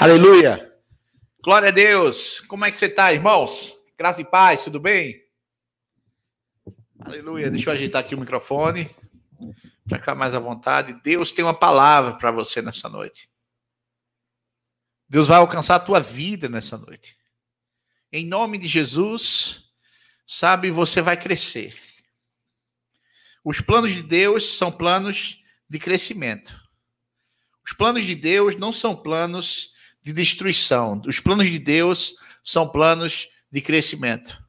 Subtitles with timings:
[0.00, 0.74] Aleluia.
[1.44, 2.40] Glória a Deus.
[2.48, 3.76] Como é que você está, irmãos?
[3.98, 5.22] Graça e paz, tudo bem?
[7.00, 7.50] Aleluia.
[7.50, 8.96] Deixa eu ajeitar aqui o microfone
[9.86, 10.98] para ficar mais à vontade.
[11.02, 13.28] Deus tem uma palavra para você nessa noite.
[15.06, 17.14] Deus vai alcançar a tua vida nessa noite.
[18.10, 19.64] Em nome de Jesus,
[20.26, 21.78] sabe, você vai crescer.
[23.44, 26.58] Os planos de Deus são planos de crescimento.
[27.62, 29.69] Os planos de Deus não são planos
[30.02, 31.00] de destruição.
[31.06, 34.42] Os planos de Deus são planos de crescimento.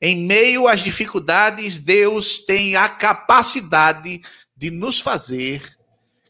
[0.00, 4.20] Em meio às dificuldades, Deus tem a capacidade
[4.56, 5.76] de nos fazer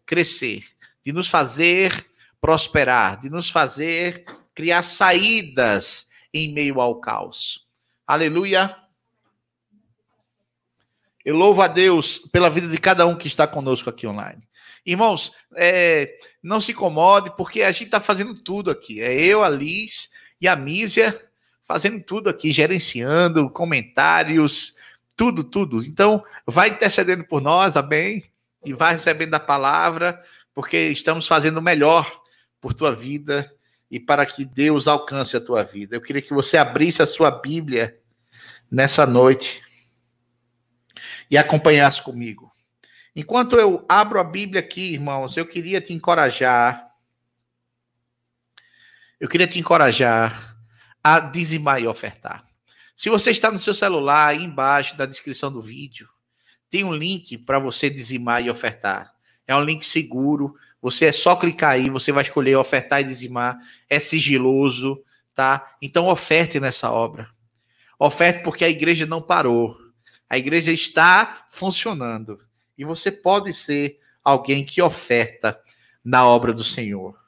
[0.05, 0.65] crescer,
[1.05, 2.07] de nos fazer
[2.41, 4.25] prosperar, de nos fazer
[4.55, 7.67] criar saídas em meio ao caos.
[8.07, 8.77] Aleluia.
[11.25, 14.43] Eu louvo a Deus pela vida de cada um que está conosco aqui online.
[14.85, 19.01] Irmãos, é, não se incomode, porque a gente está fazendo tudo aqui.
[19.01, 20.11] É eu, a Liz
[20.41, 21.19] e a Mísia
[21.65, 24.75] fazendo tudo aqui, gerenciando comentários,
[25.17, 25.83] tudo, tudo.
[25.85, 28.25] Então, vai intercedendo por nós, amém?
[28.65, 30.23] E vai recebendo a palavra,
[30.55, 32.11] porque estamos fazendo o melhor
[32.61, 33.51] por tua vida
[33.91, 35.97] e para que Deus alcance a tua vida.
[35.97, 37.99] Eu queria que você abrisse a sua Bíblia
[38.71, 39.63] nessa noite
[41.31, 42.52] e acompanhasse comigo.
[43.15, 46.91] Enquanto eu abro a Bíblia aqui, irmãos, eu queria te encorajar.
[49.21, 50.57] Eu queria te encorajar
[51.05, 52.43] a dizimar e ofertar.
[52.97, 56.09] Se você está no seu celular, aí embaixo da descrição do vídeo,
[56.71, 59.13] tem um link para você dizimar e ofertar.
[59.47, 60.55] É um link seguro.
[60.81, 63.59] Você é só clicar aí, você vai escolher ofertar e dizimar.
[63.91, 65.03] É sigiloso,
[65.35, 65.77] tá?
[65.83, 67.29] Então oferte nessa obra.
[67.99, 69.77] Oferte porque a igreja não parou.
[70.31, 72.41] A igreja está funcionando.
[72.77, 75.61] E você pode ser alguém que oferta
[76.05, 77.21] na obra do Senhor.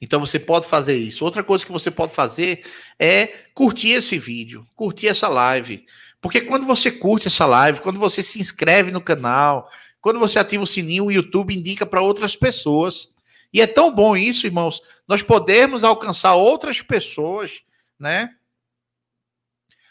[0.00, 1.24] Então você pode fazer isso.
[1.24, 2.64] Outra coisa que você pode fazer
[2.98, 5.86] é curtir esse vídeo, curtir essa live.
[6.20, 10.62] Porque quando você curte essa live, quando você se inscreve no canal, quando você ativa
[10.62, 13.14] o sininho, o YouTube indica para outras pessoas.
[13.52, 17.62] E é tão bom isso, irmãos, nós podemos alcançar outras pessoas,
[17.98, 18.34] né?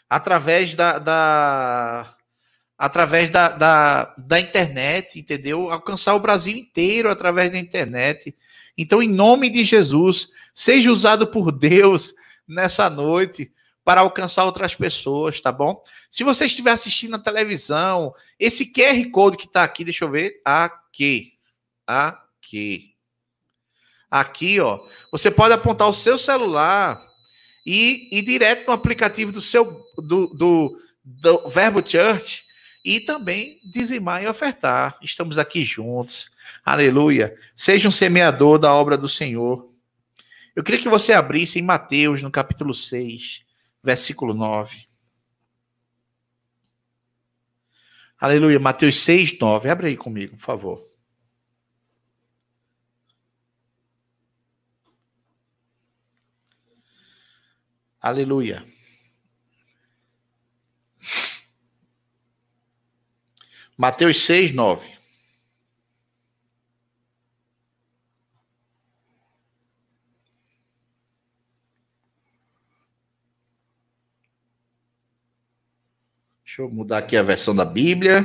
[0.08, 2.15] Através da, da
[2.78, 5.70] através da, da, da internet, entendeu?
[5.70, 8.34] Alcançar o Brasil inteiro através da internet.
[8.76, 12.14] Então, em nome de Jesus, seja usado por Deus
[12.46, 13.50] nessa noite
[13.82, 15.82] para alcançar outras pessoas, tá bom?
[16.10, 20.40] Se você estiver assistindo na televisão, esse QR Code que está aqui, deixa eu ver,
[20.44, 21.34] aqui,
[21.86, 22.94] aqui,
[24.10, 27.00] aqui, ó, você pode apontar o seu celular
[27.64, 32.45] e ir direto no aplicativo do seu do, do, do Verbo Church
[32.86, 34.96] e também dizimar e ofertar.
[35.02, 36.30] Estamos aqui juntos.
[36.64, 37.36] Aleluia.
[37.56, 39.68] Seja um semeador da obra do Senhor.
[40.54, 43.44] Eu queria que você abrisse em Mateus, no capítulo 6,
[43.82, 44.86] versículo 9.
[48.20, 48.60] Aleluia.
[48.60, 49.68] Mateus 6, 9.
[49.68, 50.88] Abre aí comigo, por favor.
[58.00, 58.64] Aleluia.
[63.76, 64.96] Mateus 6, 9.
[76.42, 78.24] Deixa eu mudar aqui a versão da Bíblia.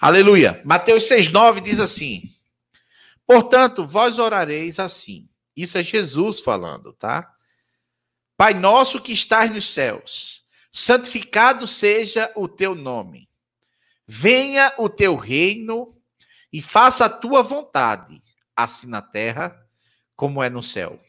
[0.00, 0.60] Aleluia.
[0.64, 2.34] Mateus 6,9 diz assim:
[3.24, 5.28] Portanto, vós orareis assim.
[5.56, 7.32] Isso é Jesus falando, tá?
[8.38, 13.28] Pai nosso que estás nos céus, santificado seja o teu nome.
[14.06, 15.92] Venha o teu reino
[16.52, 18.22] e faça a tua vontade,
[18.54, 19.60] assim na terra
[20.14, 21.00] como é no céu.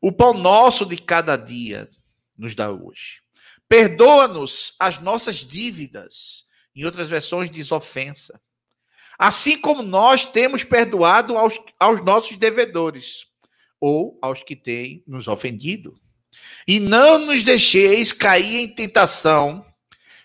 [0.00, 1.90] O pão nosso de cada dia
[2.38, 3.20] nos dá hoje.
[3.68, 6.46] Perdoa-nos as nossas dívidas.
[6.74, 8.40] Em outras versões diz ofensa.
[9.18, 13.26] Assim como nós temos perdoado aos, aos nossos devedores
[13.78, 16.00] ou aos que têm nos ofendido.
[16.66, 19.64] E não nos deixeis cair em tentação,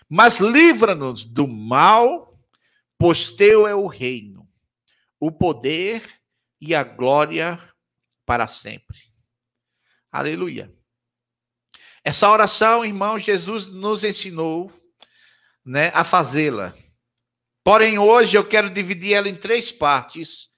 [0.08, 2.38] mas livra-nos do mal,
[2.96, 4.48] pois teu é o reino,
[5.20, 6.02] o poder
[6.60, 7.60] e a glória
[8.24, 8.98] para sempre.
[10.10, 10.72] Aleluia.
[12.02, 14.72] Essa oração, irmão, Jesus nos ensinou
[15.64, 16.74] né, a fazê-la.
[17.62, 20.48] Porém, hoje eu quero dividir ela em três partes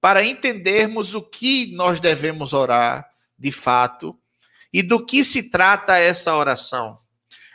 [0.00, 3.08] para entendermos o que nós devemos orar
[3.38, 4.18] de fato
[4.72, 6.98] e do que se trata essa oração.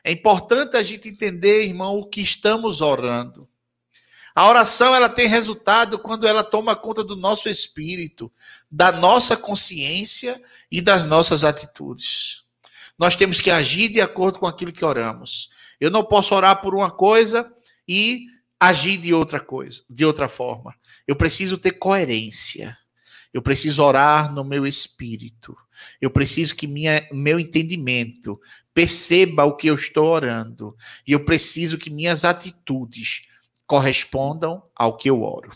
[0.04, 3.48] É importante a gente entender, irmão, o que estamos orando.
[4.36, 8.32] A oração ela tem resultado quando ela toma conta do nosso espírito,
[8.70, 12.44] da nossa consciência e das nossas atitudes.
[13.00, 15.50] Nós temos que agir de acordo com aquilo que oramos.
[15.80, 17.50] Eu não posso orar por uma coisa
[17.88, 18.26] e
[18.60, 20.76] agir de outra coisa, de outra forma.
[21.08, 22.78] Eu preciso ter coerência.
[23.34, 25.56] Eu preciso orar no meu espírito.
[26.02, 28.40] Eu preciso que minha, meu entendimento
[28.74, 30.76] perceba o que eu estou orando.
[31.08, 33.24] E eu preciso que minhas atitudes
[33.66, 35.52] correspondam ao que eu oro.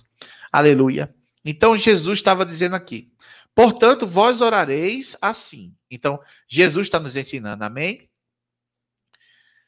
[0.52, 1.14] Aleluia.
[1.44, 3.12] Então Jesus estava dizendo aqui:
[3.54, 5.74] portanto, vós orareis assim.
[5.90, 8.10] Então, Jesus está nos ensinando, amém?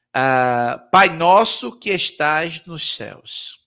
[0.10, 3.66] Uh, Pai nosso que estás nos céus,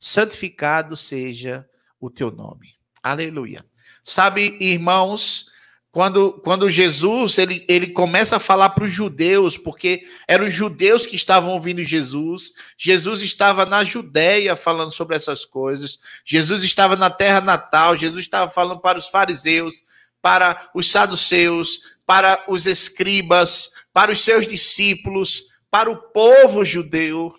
[0.00, 1.68] santificado seja
[2.00, 2.74] o teu nome.
[3.02, 3.64] Aleluia.
[4.02, 5.50] Sabe, irmãos,
[5.96, 11.06] quando, quando Jesus ele, ele começa a falar para os judeus, porque eram os judeus
[11.06, 17.08] que estavam ouvindo Jesus, Jesus estava na Judéia falando sobre essas coisas, Jesus estava na
[17.08, 19.84] terra natal, Jesus estava falando para os fariseus,
[20.20, 27.34] para os saduceus, para os escribas, para os seus discípulos, para o povo judeu,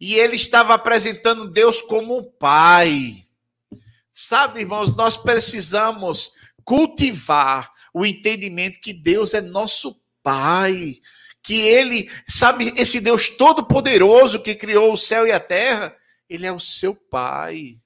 [0.00, 3.26] e ele estava apresentando Deus como um pai.
[4.10, 6.32] Sabe, irmãos, nós precisamos
[6.64, 10.96] cultivar o entendimento que Deus é nosso Pai,
[11.40, 15.94] que Ele, sabe, esse Deus todo-poderoso que criou o céu e a terra,
[16.28, 17.78] Ele é o seu Pai.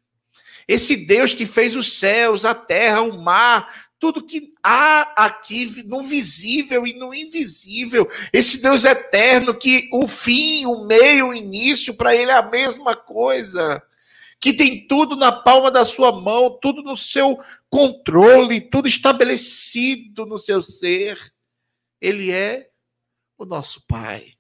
[0.66, 6.02] Esse Deus que fez os céus, a terra, o mar, tudo que há aqui no
[6.02, 8.08] visível e no invisível.
[8.32, 12.94] Esse Deus eterno que o fim, o meio, o início, para ele é a mesma
[12.94, 13.82] coisa
[14.40, 17.38] que tem tudo na palma da sua mão, tudo no seu
[17.68, 21.18] controle, tudo estabelecido no seu ser.
[22.00, 22.68] Ele é
[23.36, 24.38] o nosso Pai.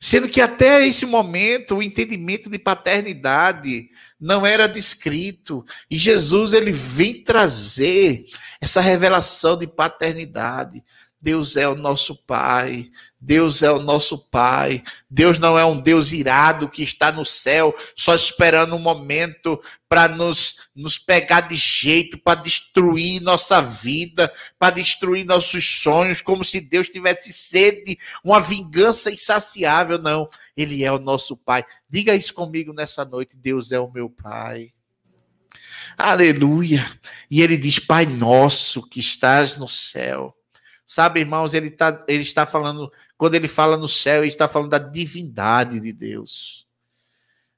[0.00, 6.70] Sendo que até esse momento o entendimento de paternidade não era descrito, e Jesus ele
[6.70, 8.24] vem trazer
[8.60, 10.84] essa revelação de paternidade.
[11.22, 12.90] Deus é o nosso Pai,
[13.20, 14.82] Deus é o nosso Pai.
[15.08, 20.08] Deus não é um Deus irado que está no céu só esperando um momento para
[20.08, 26.60] nos, nos pegar de jeito, para destruir nossa vida, para destruir nossos sonhos, como se
[26.60, 29.98] Deus tivesse sede, uma vingança insaciável.
[29.98, 31.64] Não, Ele é o nosso Pai.
[31.88, 34.72] Diga isso comigo nessa noite: Deus é o meu Pai.
[35.96, 36.84] Aleluia.
[37.30, 40.36] E Ele diz: Pai nosso que estás no céu
[40.94, 44.68] Sabe, irmãos, ele, tá, ele está falando, quando ele fala no céu, ele está falando
[44.68, 46.66] da divindade de Deus.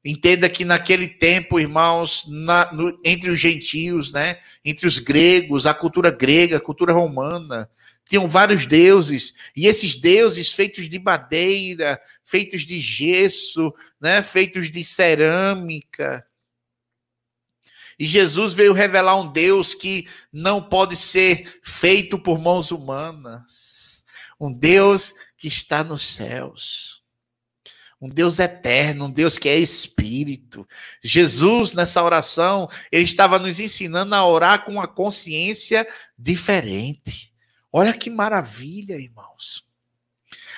[0.04, 5.74] Entenda que naquele tempo, irmãos, na, no, entre os gentios, né, entre os gregos, a
[5.74, 7.68] cultura grega, a cultura romana,
[8.08, 14.84] tinham vários deuses, e esses deuses feitos de madeira, feitos de gesso, né, feitos de
[14.84, 16.24] cerâmica,
[17.98, 24.04] e Jesus veio revelar um Deus que não pode ser feito por mãos humanas.
[24.40, 27.02] Um Deus que está nos céus.
[28.00, 30.68] Um Deus eterno, um Deus que é espírito.
[31.02, 35.86] Jesus, nessa oração, ele estava nos ensinando a orar com uma consciência
[36.18, 37.32] diferente.
[37.72, 39.64] Olha que maravilha, irmãos.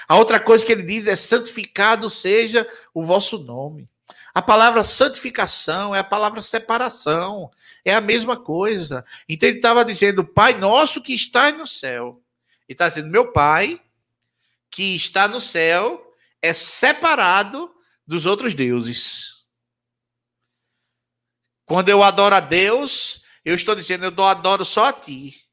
[0.09, 3.89] A outra coisa que ele diz é: santificado seja o vosso nome.
[4.37, 7.51] A palavra santificação é a palavra separação.
[7.83, 9.03] É a mesma coisa.
[9.27, 12.23] Então ele estava dizendo, Pai nosso que está no céu.
[12.69, 13.81] Ele está dizendo, meu Pai
[14.71, 17.75] que está no céu é separado
[18.07, 19.47] dos outros deuses.
[21.65, 25.47] Quando eu adoro a Deus, eu estou dizendo, eu adoro só a ti.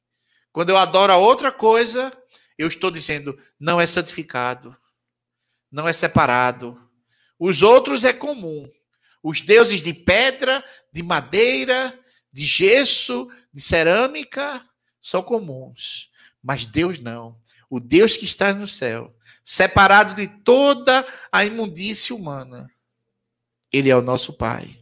[0.52, 2.12] Quando eu adoro a outra coisa,
[2.58, 4.76] eu estou dizendo, não é santificado,
[5.72, 6.83] não é separado,
[7.46, 8.72] os outros é comum.
[9.22, 11.98] Os deuses de pedra, de madeira,
[12.32, 14.64] de gesso, de cerâmica
[15.02, 16.10] são comuns.
[16.42, 17.38] Mas Deus não.
[17.70, 22.72] O Deus que está no céu, separado de toda a imundície humana,
[23.72, 24.80] Ele é o nosso Pai.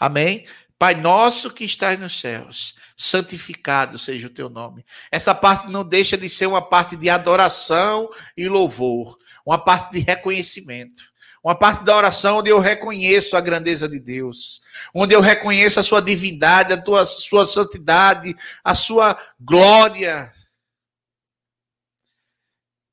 [0.00, 0.46] Amém?
[0.76, 4.84] Pai nosso que estás nos céus, santificado seja o teu nome.
[5.10, 10.00] Essa parte não deixa de ser uma parte de adoração e louvor, uma parte de
[10.00, 11.02] reconhecimento.
[11.42, 14.62] Uma parte da oração onde eu reconheço a grandeza de Deus,
[14.94, 18.34] onde eu reconheço a sua divindade, a tua, sua santidade,
[18.64, 20.32] a sua glória.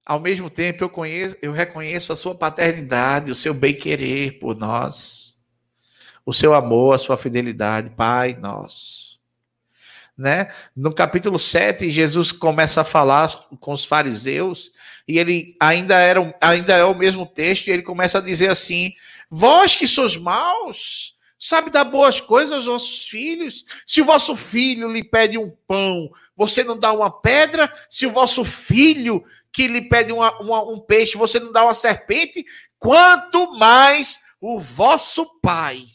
[0.06, 5.38] Ao mesmo tempo, eu, conheço, eu reconheço a sua paternidade, o seu bem-querer por nós,
[6.26, 9.11] o seu amor, a sua fidelidade, Pai nosso.
[10.22, 10.54] Né?
[10.76, 14.72] No capítulo 7, Jesus começa a falar com os fariseus,
[15.08, 18.94] e ele ainda, era, ainda é o mesmo texto, e ele começa a dizer assim:
[19.30, 23.66] Vós que sois maus, sabe dar boas coisas aos vossos filhos?
[23.88, 27.74] Se o vosso filho lhe pede um pão, você não dá uma pedra?
[27.90, 31.74] Se o vosso filho que lhe pede uma, uma, um peixe, você não dá uma
[31.74, 32.46] serpente?
[32.78, 35.88] Quanto mais o vosso Pai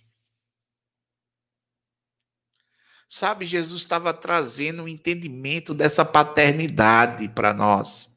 [3.08, 8.16] Sabe, Jesus estava trazendo um entendimento dessa paternidade para nós.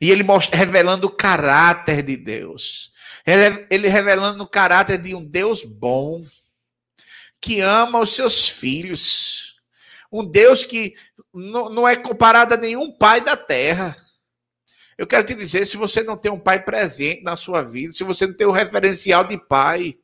[0.00, 2.92] E ele mostra, revelando o caráter de Deus.
[3.26, 6.24] Ele, ele revelando o caráter de um Deus bom,
[7.40, 9.56] que ama os seus filhos.
[10.12, 10.94] Um Deus que
[11.32, 13.96] não, não é comparado a nenhum pai da terra.
[14.96, 18.04] Eu quero te dizer, se você não tem um pai presente na sua vida, se
[18.04, 19.96] você não tem um referencial de pai,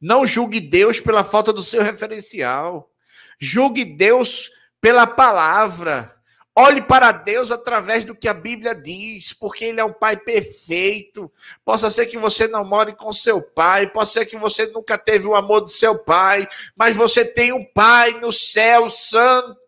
[0.00, 2.90] não julgue Deus pela falta do seu referencial.
[3.38, 4.50] Julgue Deus
[4.80, 6.14] pela palavra.
[6.60, 11.30] Olhe para Deus através do que a Bíblia diz, porque Ele é um Pai perfeito.
[11.64, 15.24] Possa ser que você não more com seu pai, pode ser que você nunca teve
[15.24, 19.67] o amor do seu pai, mas você tem um Pai no céu santo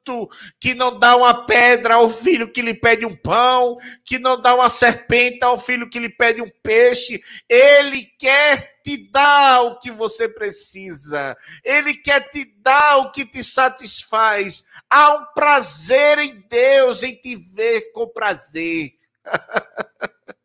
[0.59, 4.55] que não dá uma pedra ao filho que lhe pede um pão, que não dá
[4.55, 7.23] uma serpente ao filho que lhe pede um peixe.
[7.49, 11.37] Ele quer te dar o que você precisa.
[11.65, 14.65] Ele quer te dar o que te satisfaz.
[14.89, 18.93] Há um prazer em Deus, em te ver com prazer.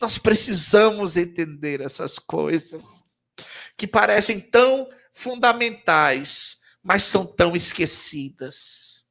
[0.00, 3.02] Nós precisamos entender essas coisas
[3.76, 9.06] que parecem tão fundamentais, mas são tão esquecidas.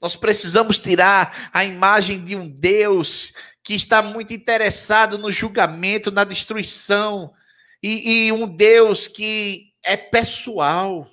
[0.00, 6.24] Nós precisamos tirar a imagem de um Deus que está muito interessado no julgamento, na
[6.24, 7.32] destruição,
[7.80, 11.08] e, e um Deus que é pessoal.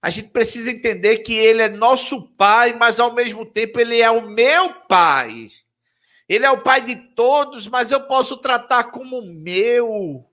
[0.00, 4.10] A gente precisa entender que Ele é nosso Pai, mas ao mesmo tempo Ele é
[4.10, 5.48] o meu Pai.
[6.26, 10.24] Ele é o Pai de todos, mas eu posso tratar como meu,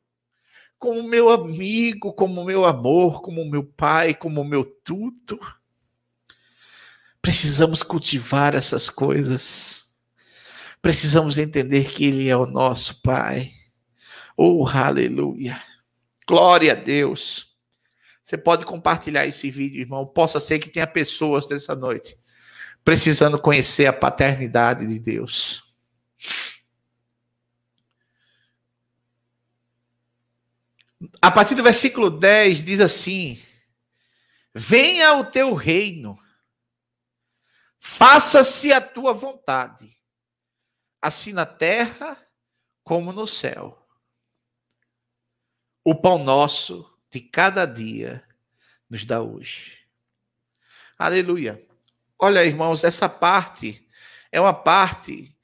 [0.77, 5.39] como meu amigo, como meu amor, como meu Pai, como meu tudo.
[7.21, 9.93] Precisamos cultivar essas coisas.
[10.81, 13.51] Precisamos entender que Ele é o nosso Pai.
[14.35, 15.61] Oh, aleluia.
[16.27, 17.55] Glória a Deus.
[18.23, 20.05] Você pode compartilhar esse vídeo, irmão.
[20.05, 22.17] Possa ser que tenha pessoas nessa noite
[22.87, 25.61] precisando conhecer a paternidade de Deus.
[31.27, 33.37] A partir do versículo 10 diz assim:
[34.55, 36.17] Venha o teu reino,
[37.77, 39.93] faça-se a tua vontade,
[41.01, 42.17] assim na terra
[42.81, 43.77] como no céu.
[45.83, 48.25] O pão nosso de cada dia
[48.89, 49.85] nos dá hoje.
[50.97, 51.61] Aleluia.
[52.17, 53.85] Olha, irmãos, essa parte
[54.31, 55.36] é uma parte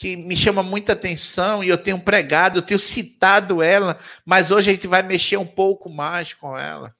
[0.00, 4.70] que me chama muita atenção e eu tenho pregado, eu tenho citado ela, mas hoje
[4.70, 6.96] a gente vai mexer um pouco mais com ela.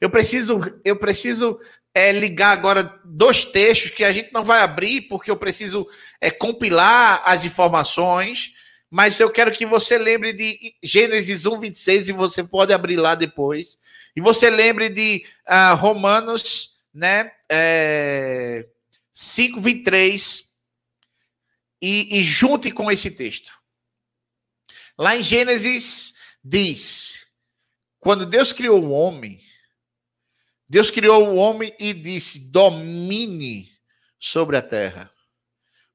[0.00, 1.60] Eu preciso, eu preciso
[1.94, 5.86] é, ligar agora dois textos que a gente não vai abrir, porque eu preciso
[6.20, 8.52] é, compilar as informações,
[8.90, 13.14] mas eu quero que você lembre de Gênesis 1, 26, e você pode abrir lá
[13.14, 13.78] depois.
[14.16, 18.66] E você lembre de uh, Romanos né, é,
[19.12, 20.45] 5, 23,
[21.86, 23.56] e, e junte com esse texto.
[24.98, 27.26] Lá em Gênesis diz:
[28.00, 29.40] quando Deus criou o homem,
[30.68, 33.70] Deus criou o homem e disse: domine
[34.18, 35.12] sobre a terra,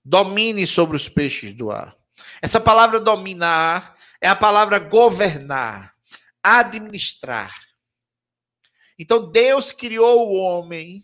[0.03, 1.93] domine sobre os peixes do ar.
[2.41, 5.93] Essa palavra dominar é a palavra governar,
[6.41, 7.53] administrar.
[8.97, 11.03] Então Deus criou o homem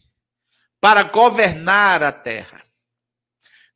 [0.79, 2.66] para governar a terra.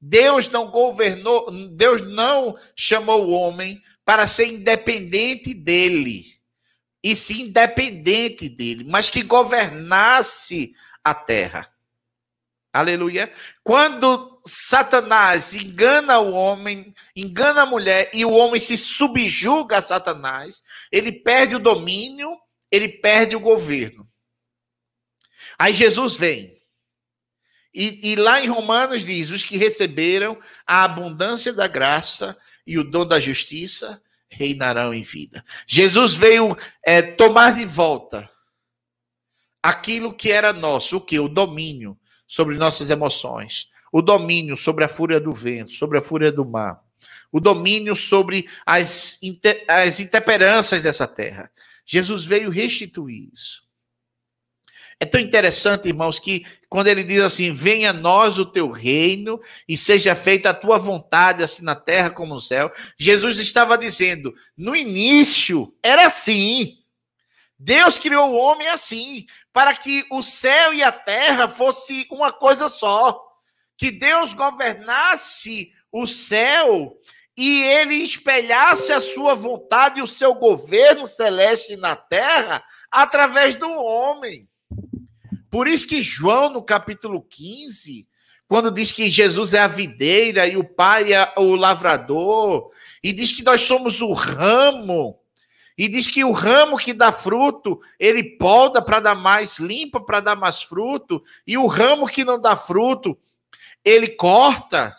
[0.01, 6.25] Deus não governou, Deus não chamou o homem para ser independente dele
[7.03, 11.71] e sim independente dele, mas que governasse a terra.
[12.73, 13.31] Aleluia.
[13.63, 20.63] Quando Satanás engana o homem, engana a mulher e o homem se subjuga a Satanás,
[20.91, 22.37] ele perde o domínio,
[22.71, 24.07] ele perde o governo.
[25.59, 26.60] Aí Jesus vem.
[27.73, 30.37] E, e, lá em Romanos diz: os que receberam
[30.67, 32.37] a abundância da graça
[32.67, 35.43] e o dom da justiça reinarão em vida.
[35.67, 38.29] Jesus veio é, tomar de volta
[39.61, 41.19] aquilo que era nosso, o que?
[41.19, 41.97] O domínio
[42.27, 46.81] sobre nossas emoções, o domínio sobre a fúria do vento, sobre a fúria do mar,
[47.31, 49.19] o domínio sobre as,
[49.67, 51.51] as intemperanças dessa terra.
[51.85, 53.63] Jesus veio restituir isso.
[55.01, 59.41] É tão interessante, irmãos, que quando ele diz assim: Venha a nós o teu reino
[59.67, 62.71] e seja feita a tua vontade, assim na terra como no céu.
[62.99, 66.77] Jesus estava dizendo: no início era assim.
[67.57, 72.69] Deus criou o homem assim, para que o céu e a terra fosse uma coisa
[72.69, 73.19] só.
[73.75, 76.95] Que Deus governasse o céu
[77.35, 83.67] e ele espelhasse a sua vontade e o seu governo celeste na terra através do
[83.67, 84.47] homem.
[85.51, 88.07] Por isso que João, no capítulo 15,
[88.47, 92.71] quando diz que Jesus é a videira e o Pai é o lavrador,
[93.03, 95.19] e diz que nós somos o ramo,
[95.77, 100.21] e diz que o ramo que dá fruto, ele poda para dar mais, limpa para
[100.21, 103.17] dar mais fruto, e o ramo que não dá fruto,
[103.83, 104.95] ele corta.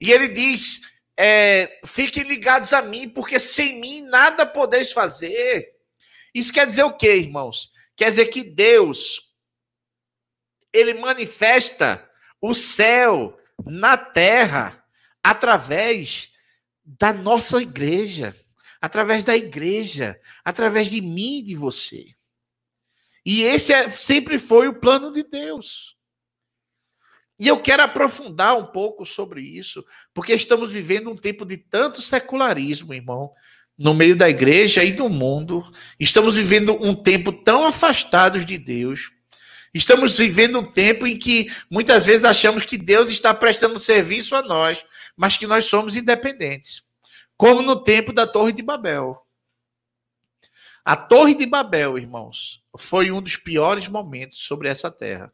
[0.00, 0.80] E ele diz:
[1.16, 5.74] é, fiquem ligados a mim, porque sem mim nada podeis fazer.
[6.34, 7.70] Isso quer dizer o quê, irmãos?
[7.96, 9.24] Quer dizer que Deus,
[10.74, 12.06] ele manifesta
[12.40, 14.84] o céu na terra
[15.22, 16.32] através
[16.84, 18.36] da nossa igreja,
[18.80, 22.08] através da igreja, através de mim e de você.
[23.24, 25.96] E esse é, sempre foi o plano de Deus.
[27.38, 32.02] E eu quero aprofundar um pouco sobre isso, porque estamos vivendo um tempo de tanto
[32.02, 33.32] secularismo, irmão,
[33.78, 35.64] no meio da igreja e do mundo.
[35.98, 39.13] Estamos vivendo um tempo tão afastados de Deus
[39.74, 44.42] Estamos vivendo um tempo em que muitas vezes achamos que Deus está prestando serviço a
[44.42, 44.84] nós,
[45.16, 46.84] mas que nós somos independentes.
[47.36, 49.20] Como no tempo da Torre de Babel.
[50.84, 55.32] A Torre de Babel, irmãos, foi um dos piores momentos sobre essa terra.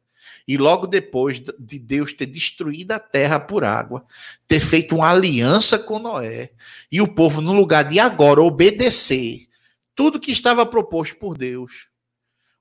[0.49, 4.07] E logo depois de Deus ter destruído a terra por água,
[4.47, 6.53] ter feito uma aliança com Noé,
[6.91, 9.49] e o povo, no lugar de agora obedecer
[9.95, 11.90] tudo que estava proposto por Deus,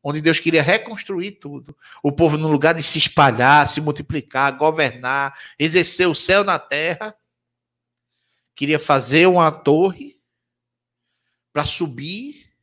[0.04, 1.76] onde Deus queria reconstruir tudo.
[2.02, 7.16] O povo, no lugar de se espalhar, se multiplicar, governar, exercer o céu na terra,
[8.56, 10.20] queria fazer uma torre
[11.52, 12.54] para subir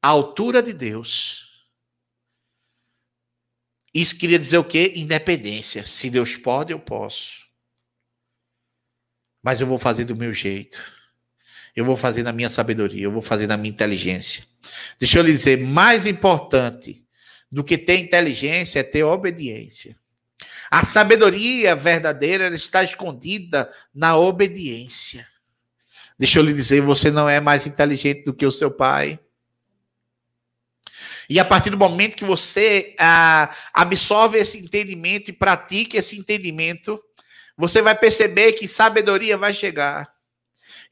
[0.00, 1.66] à altura de Deus.
[3.94, 4.94] Isso queria dizer o quê?
[4.96, 5.84] Independência.
[5.84, 7.46] Se Deus pode, eu posso.
[9.42, 10.80] Mas eu vou fazer do meu jeito.
[11.74, 14.46] Eu vou fazer na minha sabedoria, eu vou fazer na minha inteligência.
[14.98, 17.04] Deixa eu lhe dizer, mais importante
[17.50, 19.96] do que ter inteligência é ter obediência.
[20.70, 25.26] A sabedoria verdadeira está escondida na obediência.
[26.18, 29.18] Deixa eu lhe dizer, você não é mais inteligente do que o seu pai.
[31.28, 37.02] E a partir do momento que você ah, absorve esse entendimento e pratica esse entendimento,
[37.56, 40.11] você vai perceber que sabedoria vai chegar.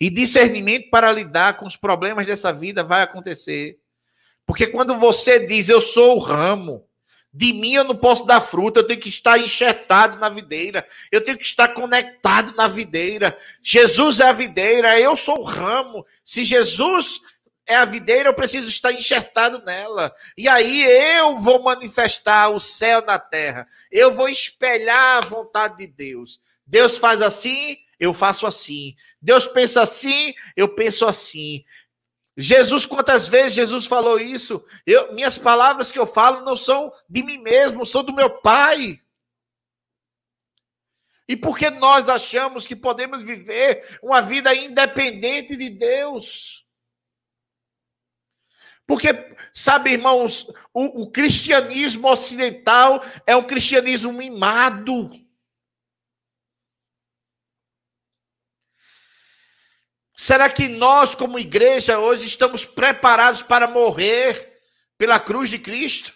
[0.00, 3.78] E discernimento para lidar com os problemas dessa vida vai acontecer.
[4.46, 6.84] Porque quando você diz, eu sou o ramo,
[7.32, 11.20] de mim eu não posso dar fruta, eu tenho que estar enxertado na videira, eu
[11.20, 13.38] tenho que estar conectado na videira.
[13.62, 16.04] Jesus é a videira, eu sou o ramo.
[16.24, 17.20] Se Jesus
[17.66, 20.12] é a videira, eu preciso estar enxertado nela.
[20.36, 20.82] E aí
[21.16, 23.68] eu vou manifestar o céu na terra.
[23.92, 26.40] Eu vou espelhar a vontade de Deus.
[26.66, 28.96] Deus faz assim, eu faço assim.
[29.20, 31.62] Deus pensa assim, eu penso assim.
[32.36, 34.64] Jesus, quantas vezes Jesus falou isso?
[34.86, 38.98] Eu, minhas palavras que eu falo não são de mim mesmo, são do meu Pai.
[41.28, 46.66] E por que nós achamos que podemos viver uma vida independente de Deus?
[48.86, 55.10] Porque, sabe, irmãos, o, o cristianismo ocidental é um cristianismo mimado.
[60.22, 64.60] Será que nós, como igreja, hoje estamos preparados para morrer
[64.98, 66.14] pela cruz de Cristo?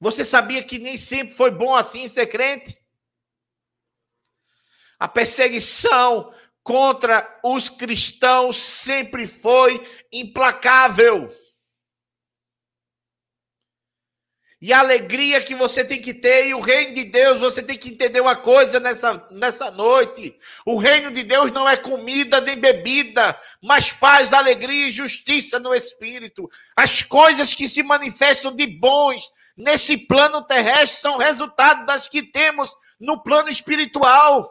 [0.00, 2.78] Você sabia que nem sempre foi bom assim ser crente?
[4.98, 9.78] A perseguição contra os cristãos sempre foi
[10.10, 11.30] implacável.
[14.62, 17.76] E a alegria que você tem que ter, e o reino de Deus, você tem
[17.76, 22.56] que entender uma coisa nessa, nessa noite: o reino de Deus não é comida nem
[22.56, 26.48] bebida, mas paz, alegria e justiça no espírito.
[26.76, 32.70] As coisas que se manifestam de bons nesse plano terrestre são resultado das que temos
[33.00, 34.48] no plano espiritual.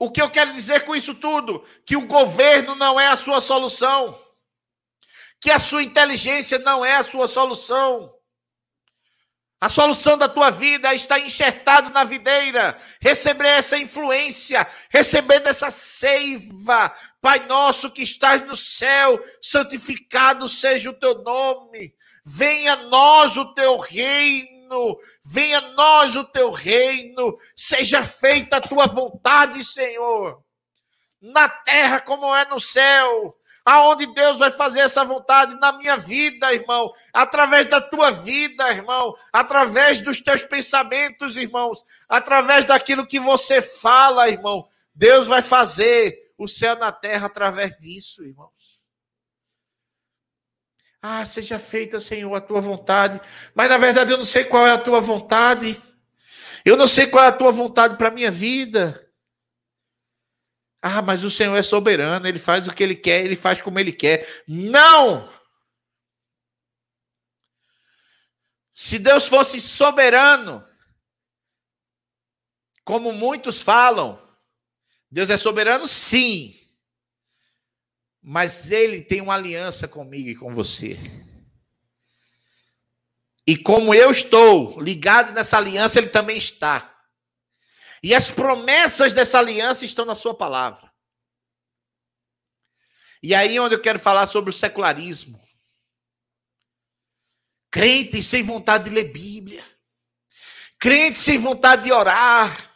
[0.00, 1.64] O que eu quero dizer com isso tudo?
[1.86, 4.18] Que o governo não é a sua solução
[5.40, 8.14] que a sua inteligência não é a sua solução.
[9.58, 15.70] A solução da tua vida é estar enxertado na videira, receber essa influência, receber essa
[15.70, 16.94] seiva.
[17.20, 21.94] Pai nosso que estás no céu, santificado seja o teu nome.
[22.24, 28.60] Venha a nós o teu reino, venha a nós o teu reino, seja feita a
[28.60, 30.42] tua vontade, Senhor,
[31.20, 33.36] na terra como é no céu
[33.70, 39.14] aonde Deus vai fazer essa vontade na minha vida, irmão, através da tua vida, irmão,
[39.32, 44.66] através dos teus pensamentos, irmãos, através daquilo que você fala, irmão.
[44.92, 48.50] Deus vai fazer o céu na terra através disso, irmãos.
[51.00, 53.20] Ah, seja feita, Senhor, a tua vontade.
[53.54, 55.80] Mas na verdade eu não sei qual é a tua vontade.
[56.64, 59.08] Eu não sei qual é a tua vontade para minha vida.
[60.82, 63.78] Ah, mas o Senhor é soberano, ele faz o que ele quer, ele faz como
[63.78, 64.26] ele quer.
[64.48, 65.30] Não!
[68.72, 70.66] Se Deus fosse soberano,
[72.82, 74.20] como muitos falam,
[75.10, 76.58] Deus é soberano, sim.
[78.22, 80.98] Mas ele tem uma aliança comigo e com você.
[83.46, 86.99] E como eu estou ligado nessa aliança, ele também está.
[88.02, 90.90] E as promessas dessa aliança estão na sua palavra.
[93.22, 95.40] E aí onde eu quero falar sobre o secularismo.
[97.70, 99.64] Crente sem vontade de ler Bíblia.
[100.78, 102.70] Crente sem vontade de orar.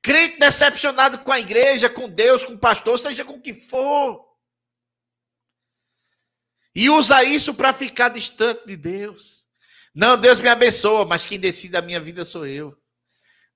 [0.00, 4.26] Crente decepcionado com a igreja, com Deus, com o pastor, seja com o que for.
[6.74, 9.48] E usa isso para ficar distante de Deus.
[9.94, 12.76] Não, Deus me abençoa, mas quem decide a minha vida sou eu.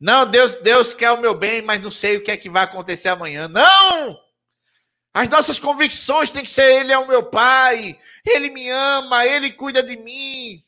[0.03, 2.65] Não, Deus, Deus quer o meu bem, mas não sei o que é que vai
[2.65, 3.47] acontecer amanhã.
[3.47, 4.19] Não!
[5.15, 9.53] As nossas convicções têm que ser: Ele é o meu Pai, Ele me ama, Ele
[9.53, 10.61] cuida de mim.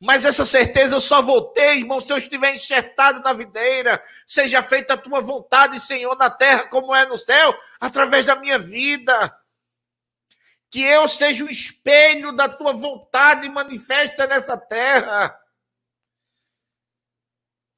[0.00, 4.02] Mas essa certeza eu só vou ter, irmão, se eu estiver enxertado na videira.
[4.26, 8.58] Seja feita a tua vontade, Senhor, na terra como é no céu, através da minha
[8.58, 9.38] vida.
[10.68, 15.38] Que eu seja o espelho da tua vontade manifesta nessa terra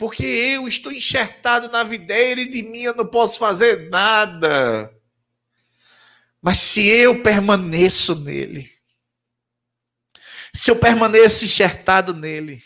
[0.02, 4.92] porque eu estou enxertado na videira e de mim eu não posso fazer nada.
[6.40, 8.68] Mas se eu permaneço nele,
[10.52, 12.60] se eu permaneço enxertado nele,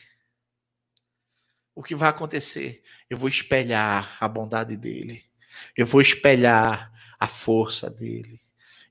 [1.75, 2.83] o que vai acontecer?
[3.11, 5.22] Eu vou espelhar a bondade dele,
[5.77, 8.40] eu vou espelhar a força dele,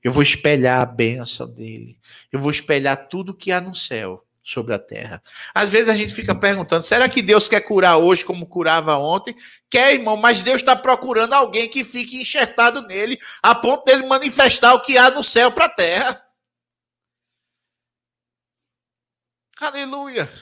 [0.04, 1.98] eu vou espelhar a bênção dele,
[2.30, 5.20] eu vou espelhar tudo que há no céu sobre a terra.
[5.52, 9.36] Às vezes a gente fica perguntando: será que Deus quer curar hoje como curava ontem?
[9.68, 14.74] Quer, irmão, mas Deus está procurando alguém que fique enxertado nele, a ponto dele manifestar
[14.74, 16.22] o que há no céu para a terra.
[19.60, 20.32] Aleluia.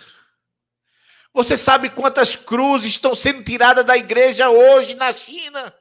[1.32, 5.74] Você sabe quantas cruzes estão sendo tiradas da igreja hoje na China?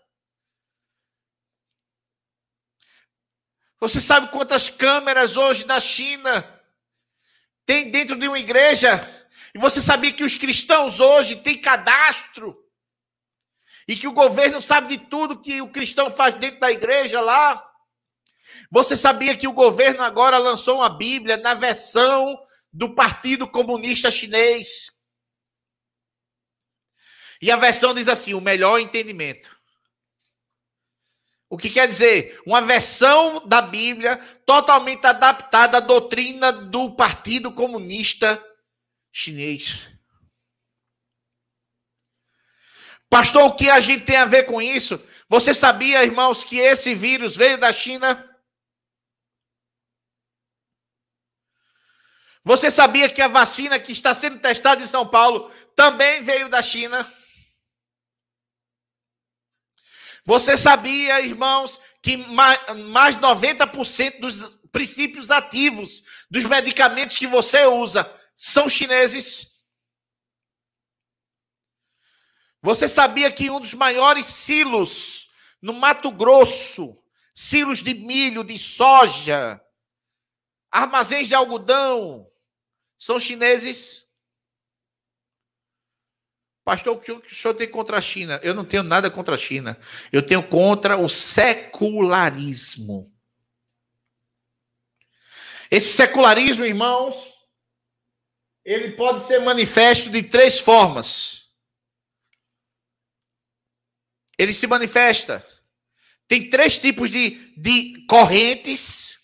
[3.79, 6.52] Você sabe quantas câmeras hoje na China
[7.65, 8.99] tem dentro de uma igreja.
[9.53, 12.57] E você sabia que os cristãos hoje têm cadastro?
[13.87, 17.63] E que o governo sabe de tudo que o cristão faz dentro da igreja lá?
[18.71, 22.37] Você sabia que o governo agora lançou uma Bíblia na versão
[22.71, 24.91] do Partido Comunista Chinês?
[27.41, 29.52] E a versão diz assim: o melhor entendimento.
[31.53, 32.41] O que quer dizer?
[32.47, 38.43] Uma versão da Bíblia totalmente adaptada à doutrina do Partido Comunista
[39.11, 39.87] Chinês.
[43.07, 44.99] Pastor, o que a gente tem a ver com isso?
[45.29, 48.27] Você sabia, irmãos, que esse vírus veio da China?
[52.43, 56.63] Você sabia que a vacina que está sendo testada em São Paulo também veio da
[56.63, 57.07] China?
[60.25, 68.69] Você sabia, irmãos, que mais 90% dos princípios ativos dos medicamentos que você usa são
[68.69, 69.53] chineses?
[72.61, 75.29] Você sabia que um dos maiores silos
[75.61, 76.97] no Mato Grosso,
[77.35, 79.61] silos de milho, de soja,
[80.71, 82.25] armazéns de algodão,
[82.97, 84.02] são chineses?
[86.63, 88.39] Pastor, o que o senhor tem contra a China?
[88.41, 89.77] Eu não tenho nada contra a China.
[90.11, 93.11] Eu tenho contra o secularismo.
[95.69, 97.33] Esse secularismo, irmãos,
[98.63, 101.49] ele pode ser manifesto de três formas.
[104.37, 105.45] Ele se manifesta.
[106.27, 109.19] Tem três tipos de, de correntes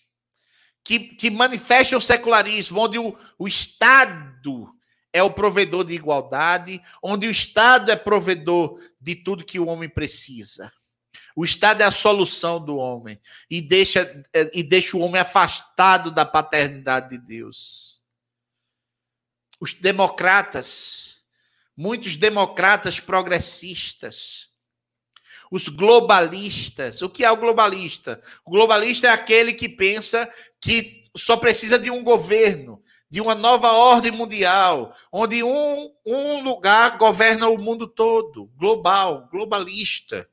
[0.84, 4.78] que, que manifestam o secularismo, onde o, o Estado
[5.12, 9.89] é o provedor de igualdade, onde o Estado é provedor de tudo que o homem
[9.89, 10.72] precisa.
[11.36, 13.19] O Estado é a solução do homem
[13.50, 18.02] e deixa, é, e deixa o homem afastado da paternidade de Deus.
[19.60, 21.17] Os democratas,
[21.76, 24.50] muitos democratas progressistas,
[25.52, 27.02] os globalistas.
[27.02, 28.22] O que é o globalista?
[28.45, 33.72] O globalista é aquele que pensa que só precisa de um governo, de uma nova
[33.72, 40.30] ordem mundial, onde um, um lugar governa o mundo todo, global, globalista.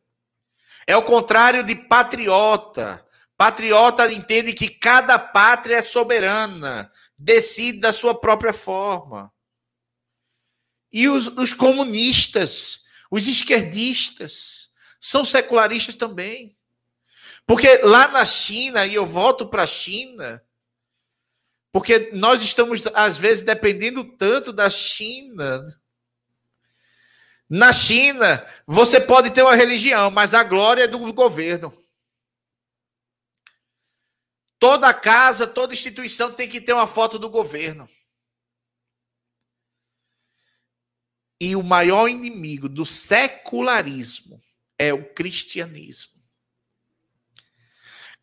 [0.86, 3.04] É o contrário de patriota.
[3.36, 9.32] Patriota entende que cada pátria é soberana, decide da sua própria forma.
[10.92, 16.56] E os, os comunistas, os esquerdistas, são secularistas também.
[17.46, 20.42] Porque lá na China, e eu volto para a China,
[21.76, 25.62] porque nós estamos, às vezes, dependendo tanto da China.
[27.50, 31.76] Na China, você pode ter uma religião, mas a glória é do governo.
[34.58, 37.86] Toda casa, toda instituição tem que ter uma foto do governo.
[41.38, 44.42] E o maior inimigo do secularismo
[44.78, 46.15] é o cristianismo.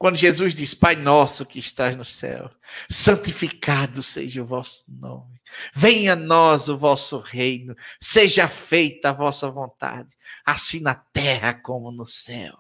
[0.03, 2.51] Quando Jesus diz: Pai nosso que estás no céu,
[2.89, 5.39] santificado seja o vosso nome.
[5.73, 10.09] Venha a nós o vosso reino, seja feita a vossa vontade,
[10.45, 12.53] assim na terra como no céu.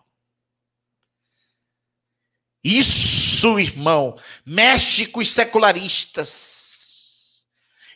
[2.63, 7.43] Isso, irmão, mexe com os secularistas.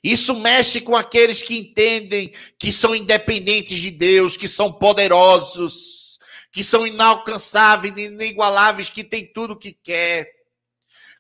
[0.04, 6.07] Isso mexe com aqueles que entendem que são independentes de Deus, que são poderosos
[6.52, 10.32] que são inalcançáveis, inigualáveis, que tem tudo que quer.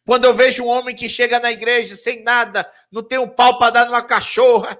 [0.05, 3.59] Quando eu vejo um homem que chega na igreja sem nada, não tem um pau
[3.59, 4.79] para dar numa cachorra,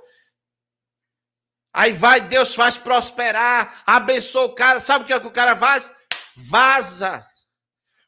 [1.73, 5.55] aí vai, Deus faz prosperar, abençoa o cara, sabe o que, é que o cara
[5.55, 5.93] faz?
[6.35, 7.27] Vaza.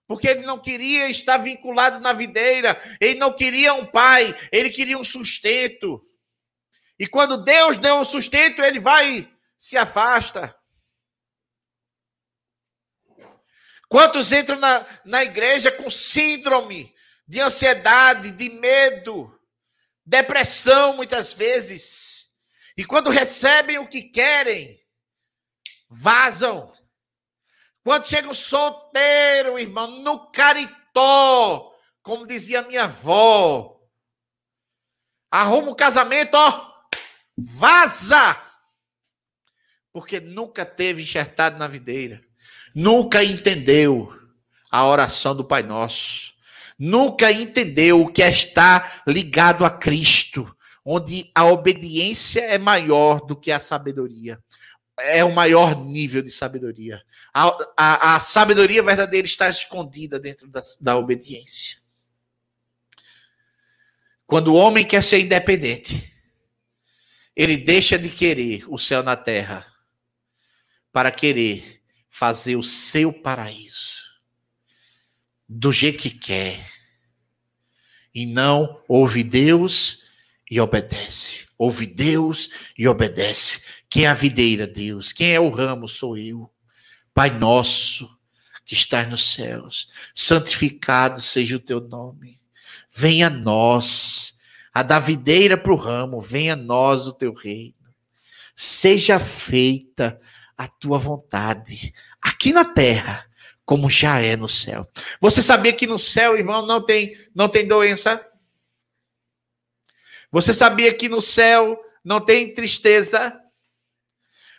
[0.07, 4.97] Porque ele não queria estar vinculado na videira, ele não queria um pai, ele queria
[4.97, 6.03] um sustento.
[6.97, 10.55] E quando Deus deu um sustento, ele vai se afasta.
[13.89, 16.93] Quantos entram na, na igreja com síndrome
[17.27, 19.35] de ansiedade, de medo,
[20.05, 22.27] depressão, muitas vezes.
[22.77, 24.79] E quando recebem o que querem,
[25.89, 26.71] vazam.
[27.83, 31.73] Quando chegam solteiro, irmão, no caritó,
[32.03, 33.75] como dizia minha avó,
[35.31, 36.71] arruma o um casamento, ó,
[37.35, 38.39] vaza.
[39.91, 42.28] Porque nunca teve enxertado na videira
[42.73, 44.13] nunca entendeu
[44.69, 46.33] a oração do Pai Nosso,
[46.77, 50.55] nunca entendeu o que é estar ligado a Cristo,
[50.85, 54.39] onde a obediência é maior do que a sabedoria.
[55.01, 57.01] É o maior nível de sabedoria.
[57.33, 61.77] A, a, a sabedoria verdadeira está escondida dentro da, da obediência.
[64.25, 66.13] Quando o homem quer ser independente,
[67.35, 69.65] ele deixa de querer o céu na terra
[70.91, 71.78] para querer
[72.09, 73.99] fazer o seu paraíso
[75.47, 76.65] do jeito que quer.
[78.13, 80.03] E não ouve Deus
[80.49, 81.47] e obedece.
[81.57, 83.61] Ouve Deus e obedece.
[83.89, 84.67] Quem é a videira?
[84.67, 85.11] Deus.
[85.11, 85.87] Quem é o ramo?
[85.87, 86.51] Sou eu.
[87.13, 88.19] Pai nosso
[88.69, 92.39] que estás nos céus, santificado seja o teu nome.
[92.91, 94.37] Venha a nós,
[94.71, 97.73] a da videira para o ramo, venha a nós o teu reino.
[98.55, 100.21] Seja feita
[100.59, 103.25] a tua vontade, aqui na terra,
[103.63, 104.85] como já é no céu.
[105.21, 108.29] Você sabia que no céu, irmão, não tem, não tem doença?
[110.29, 113.41] Você sabia que no céu não tem tristeza?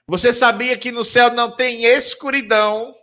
[0.06, 2.96] Você sabia que no céu não tem escuridão?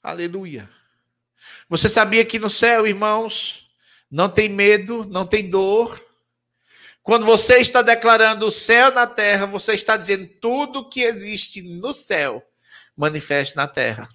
[0.00, 0.70] Aleluia.
[1.68, 3.68] Você sabia que no céu, irmãos,
[4.08, 6.07] não tem medo, não tem dor?
[7.08, 11.90] Quando você está declarando o céu na terra, você está dizendo tudo que existe no
[11.90, 12.46] céu
[12.94, 14.06] manifeste na terra.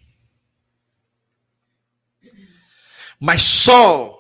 [3.20, 4.16] Mas só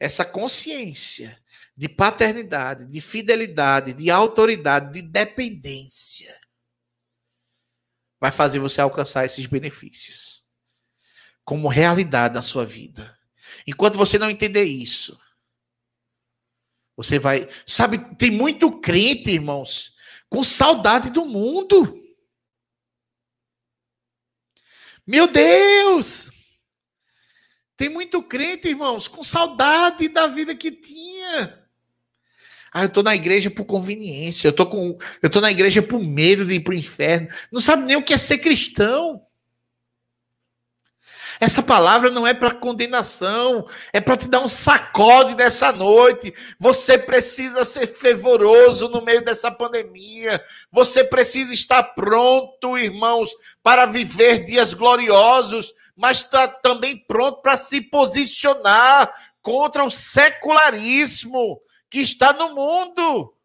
[0.00, 1.40] essa consciência
[1.76, 6.36] de paternidade, de fidelidade, de autoridade, de dependência
[8.18, 10.42] vai fazer você alcançar esses benefícios
[11.44, 13.16] como realidade na sua vida.
[13.64, 15.16] Enquanto você não entender isso,
[16.96, 17.48] você vai.
[17.66, 19.94] Sabe, tem muito crente, irmãos,
[20.28, 22.00] com saudade do mundo.
[25.06, 26.30] Meu Deus!
[27.76, 31.64] Tem muito crente, irmãos, com saudade da vida que tinha.
[32.72, 36.00] Ah, eu tô na igreja por conveniência, eu tô com, eu tô na igreja por
[36.00, 37.28] medo de ir pro inferno.
[37.50, 39.23] Não sabe nem o que é ser cristão.
[41.44, 46.34] Essa palavra não é para condenação, é para te dar um sacode nessa noite.
[46.58, 50.42] Você precisa ser fervoroso no meio dessa pandemia.
[50.72, 53.28] Você precisa estar pronto, irmãos,
[53.62, 61.98] para viver dias gloriosos, mas está também pronto para se posicionar contra o secularismo que
[61.98, 63.36] está no mundo.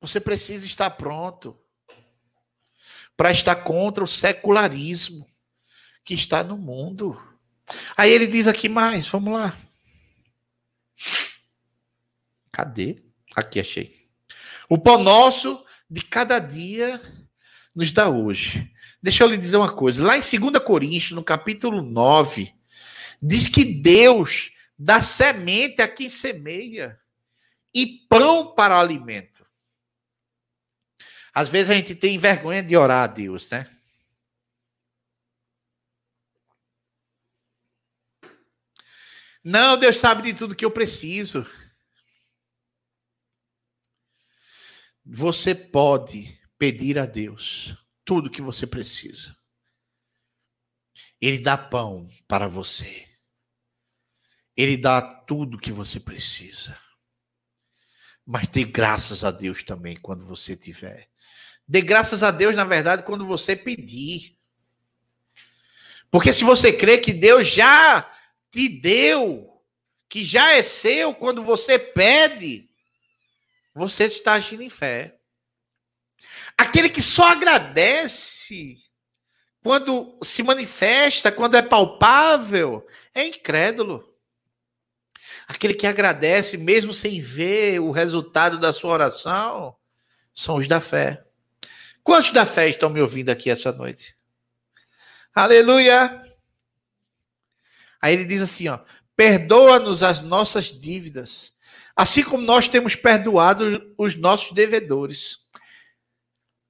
[0.00, 1.56] Você precisa estar pronto
[3.18, 5.26] para estar contra o secularismo
[6.04, 7.20] que está no mundo.
[7.96, 9.58] Aí ele diz aqui mais, vamos lá.
[12.52, 13.02] Cadê?
[13.34, 14.08] Aqui achei.
[14.68, 17.02] O pão nosso de cada dia
[17.74, 18.72] nos dá hoje.
[19.02, 20.04] Deixa eu lhe dizer uma coisa.
[20.04, 22.54] Lá em 2 Coríntios, no capítulo 9,
[23.20, 26.96] diz que Deus dá semente a quem semeia
[27.74, 29.37] e pão para alimento.
[31.34, 33.70] Às vezes a gente tem vergonha de orar a Deus, né?
[39.44, 41.46] Não, Deus sabe de tudo que eu preciso.
[45.04, 49.34] Você pode pedir a Deus tudo que você precisa.
[51.20, 53.08] Ele dá pão para você.
[54.56, 56.78] Ele dá tudo que você precisa.
[58.30, 61.08] Mas dê graças a Deus também quando você tiver.
[61.66, 64.36] Dê graças a Deus, na verdade, quando você pedir.
[66.10, 68.06] Porque se você crê que Deus já
[68.50, 69.62] te deu,
[70.10, 72.68] que já é seu quando você pede,
[73.74, 75.18] você está agindo em fé.
[76.58, 78.76] Aquele que só agradece
[79.62, 84.07] quando se manifesta, quando é palpável, é incrédulo.
[85.48, 89.74] Aquele que agradece mesmo sem ver o resultado da sua oração
[90.34, 91.24] são os da fé.
[92.04, 94.14] Quantos da fé estão me ouvindo aqui essa noite?
[95.34, 96.22] Aleluia!
[98.00, 98.78] Aí ele diz assim, ó:
[99.16, 101.54] Perdoa-nos as nossas dívidas,
[101.96, 105.38] assim como nós temos perdoado os nossos devedores.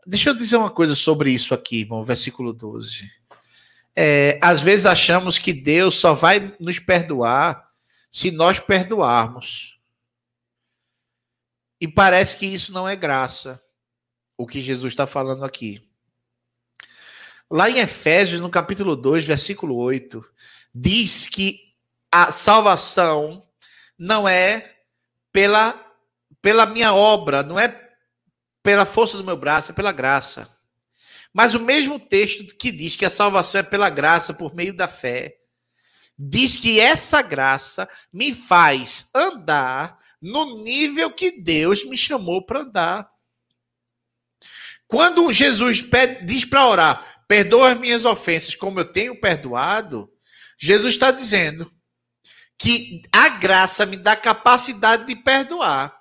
[0.07, 3.11] Deixa eu dizer uma coisa sobre isso aqui, irmão, versículo 12.
[3.95, 7.68] É, às vezes achamos que Deus só vai nos perdoar
[8.11, 9.79] se nós perdoarmos.
[11.81, 13.63] E parece que isso não é graça,
[14.37, 15.83] o que Jesus está falando aqui.
[17.51, 20.25] Lá em Efésios, no capítulo 2, versículo 8,
[20.75, 21.75] diz que
[22.11, 23.47] a salvação
[23.99, 24.77] não é
[25.33, 25.75] pela,
[26.43, 27.89] pela minha obra, não é
[28.63, 30.49] pela força do meu braço, é pela graça.
[31.33, 34.89] Mas o mesmo texto que diz que a salvação é pela graça por meio da
[34.89, 35.38] fé,
[36.19, 43.11] diz que essa graça me faz andar no nível que Deus me chamou para andar.
[44.89, 50.11] Quando Jesus pede, diz para orar, perdoa as minhas ofensas como eu tenho perdoado,
[50.59, 51.71] Jesus está dizendo
[52.59, 55.97] que a graça me dá capacidade de perdoar.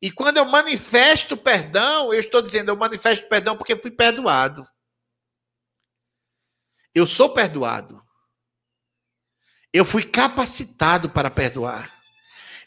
[0.00, 4.66] E quando eu manifesto perdão, eu estou dizendo, eu manifesto perdão porque fui perdoado.
[6.94, 8.00] Eu sou perdoado.
[9.72, 11.92] Eu fui capacitado para perdoar.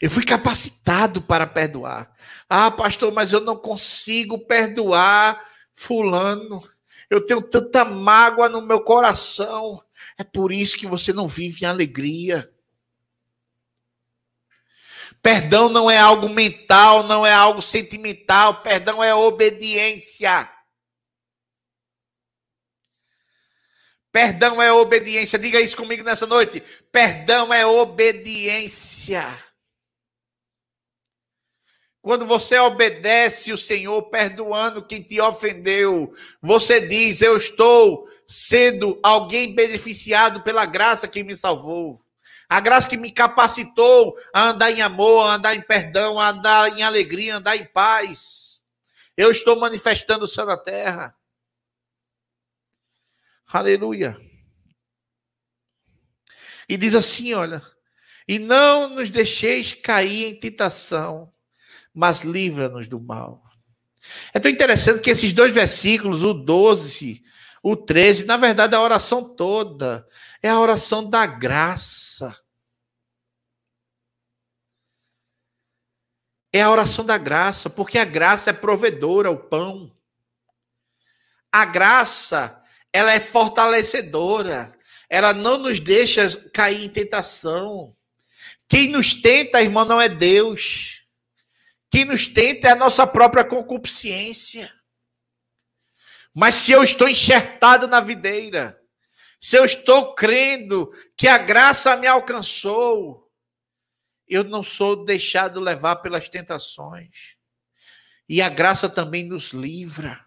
[0.00, 2.12] Eu fui capacitado para perdoar.
[2.48, 5.42] Ah, pastor, mas eu não consigo perdoar
[5.74, 6.62] fulano.
[7.10, 9.82] Eu tenho tanta mágoa no meu coração.
[10.18, 12.50] É por isso que você não vive em alegria.
[15.22, 18.62] Perdão não é algo mental, não é algo sentimental.
[18.62, 20.50] Perdão é obediência.
[24.14, 25.36] Perdão é obediência.
[25.36, 26.62] Diga isso comigo nessa noite.
[26.92, 29.26] Perdão é obediência.
[32.00, 39.52] Quando você obedece o Senhor, perdoando quem te ofendeu, você diz: Eu estou sendo alguém
[39.52, 42.00] beneficiado pela graça que me salvou.
[42.48, 46.78] A graça que me capacitou a andar em amor, a andar em perdão, a andar
[46.78, 48.62] em alegria, a andar em paz.
[49.16, 51.16] Eu estou manifestando o céu na terra.
[53.46, 54.16] Aleluia.
[56.68, 57.62] E diz assim: olha,
[58.26, 61.32] e não nos deixeis cair em tentação,
[61.92, 63.44] mas livra-nos do mal.
[64.32, 67.22] É tão interessante que esses dois versículos, o 12,
[67.62, 70.06] o 13, na verdade, a oração toda
[70.42, 72.38] é a oração da graça.
[76.52, 79.96] É a oração da graça, porque a graça é provedora, o pão.
[81.50, 82.62] A graça,
[82.94, 84.72] ela é fortalecedora.
[85.10, 87.94] Ela não nos deixa cair em tentação.
[88.68, 91.02] Quem nos tenta, irmão, não é Deus.
[91.90, 94.72] Quem nos tenta é a nossa própria concupiscência.
[96.32, 98.80] Mas se eu estou enxertado na videira,
[99.40, 103.28] se eu estou crendo que a graça me alcançou,
[104.28, 107.36] eu não sou deixado levar pelas tentações.
[108.28, 110.24] E a graça também nos livra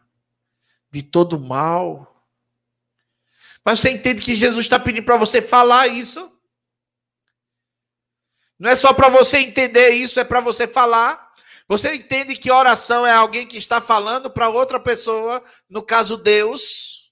[0.91, 2.16] de todo mal.
[3.67, 6.31] Mas você entende que Jesus está pedindo para você falar isso?
[8.57, 11.33] Não é só para você entender isso, é para você falar.
[11.67, 17.11] Você entende que oração é alguém que está falando para outra pessoa, no caso Deus?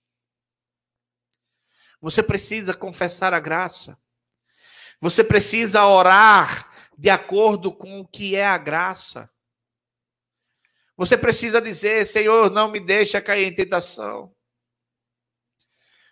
[2.00, 4.00] Você precisa confessar a graça.
[5.02, 9.30] Você precisa orar de acordo com o que é a graça.
[10.96, 14.34] Você precisa dizer: Senhor, não me deixa cair em tentação.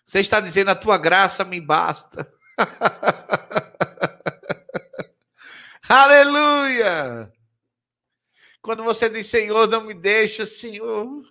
[0.06, 2.28] Você está dizendo: a tua graça me basta.
[5.88, 7.32] Aleluia!
[8.62, 11.24] Quando você diz, Senhor, não me deixa, Senhor,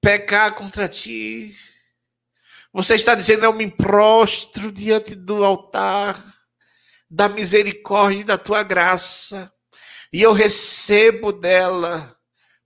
[0.00, 1.54] pecar contra ti.
[2.72, 6.20] Você está dizendo, eu me prostro diante do altar
[7.08, 9.52] da misericórdia e da tua graça,
[10.12, 12.16] e eu recebo dela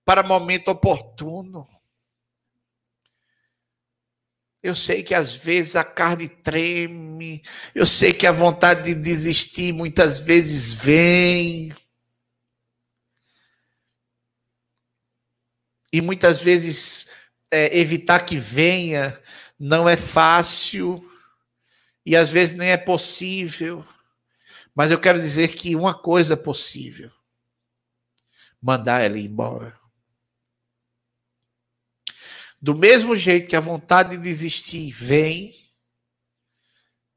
[0.04, 1.66] para momento oportuno.
[4.64, 7.42] Eu sei que às vezes a carne treme,
[7.74, 11.76] eu sei que a vontade de desistir muitas vezes vem.
[15.92, 17.06] E muitas vezes
[17.50, 19.20] é, evitar que venha
[19.60, 21.06] não é fácil,
[22.06, 23.86] e às vezes nem é possível.
[24.74, 27.10] Mas eu quero dizer que uma coisa é possível:
[28.62, 29.78] mandar ela embora.
[32.64, 35.54] Do mesmo jeito que a vontade de desistir vem,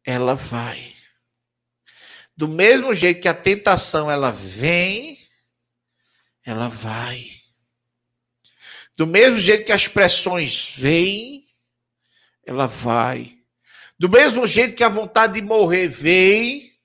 [0.04, 0.94] ela vai.
[2.36, 5.18] Do mesmo jeito que a tentação ela vem,
[6.44, 7.32] ela vai.
[8.98, 11.48] Do mesmo jeito que as pressões vêm,
[12.46, 13.40] ela vai.
[13.98, 16.78] Do mesmo jeito que a vontade de morrer vem,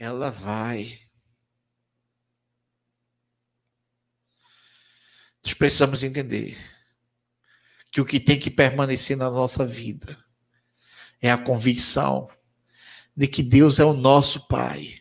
[0.00, 0.98] ela vai.
[5.44, 6.71] Nós precisamos entender
[7.92, 10.18] que o que tem que permanecer na nossa vida
[11.20, 12.26] é a convicção
[13.14, 14.94] de que Deus é o nosso Pai,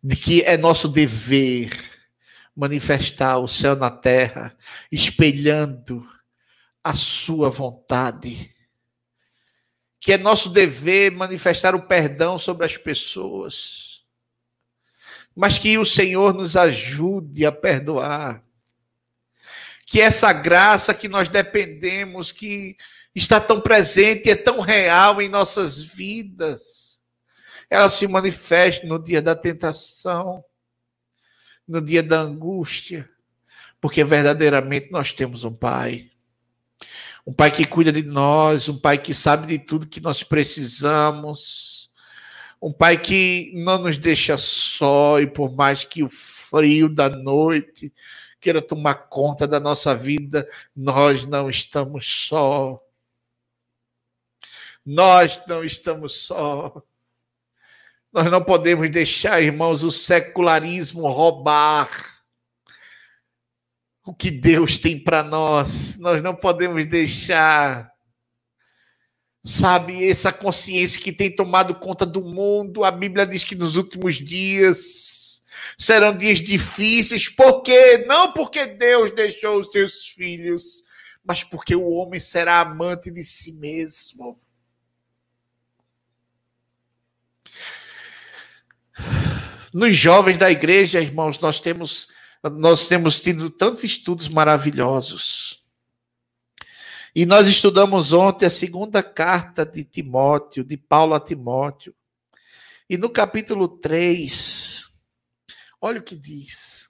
[0.00, 1.76] de que é nosso dever
[2.54, 4.56] manifestar o céu na terra,
[4.90, 6.08] espelhando
[6.82, 8.54] a Sua vontade,
[9.98, 14.04] que é nosso dever manifestar o perdão sobre as pessoas,
[15.34, 18.43] mas que o Senhor nos ajude a perdoar
[19.86, 22.76] que essa graça que nós dependemos, que
[23.14, 27.00] está tão presente é tão real em nossas vidas,
[27.70, 30.44] ela se manifeste no dia da tentação,
[31.66, 33.08] no dia da angústia,
[33.80, 36.10] porque verdadeiramente nós temos um Pai.
[37.26, 41.90] Um Pai que cuida de nós, um Pai que sabe de tudo que nós precisamos,
[42.60, 47.92] um Pai que não nos deixa só, e por mais que o frio da noite
[48.44, 52.78] queira tomar conta da nossa vida, nós não estamos só.
[54.84, 56.82] Nós não estamos só.
[58.12, 61.88] Nós não podemos deixar, irmãos, o secularismo roubar
[64.04, 65.96] o que Deus tem para nós.
[65.96, 67.90] Nós não podemos deixar,
[69.42, 72.84] sabe, essa consciência que tem tomado conta do mundo.
[72.84, 75.23] A Bíblia diz que nos últimos dias
[75.78, 80.82] serão dias difíceis, porque não porque Deus deixou os seus filhos,
[81.24, 84.40] mas porque o homem será amante de si mesmo.
[89.72, 92.08] Nos jovens da igreja, irmãos, nós temos
[92.50, 95.62] nós temos tido tantos estudos maravilhosos.
[97.14, 101.94] E nós estudamos ontem a segunda carta de Timóteo, de Paulo a Timóteo.
[102.90, 104.90] E no capítulo 3,
[105.86, 106.88] Olha o que diz.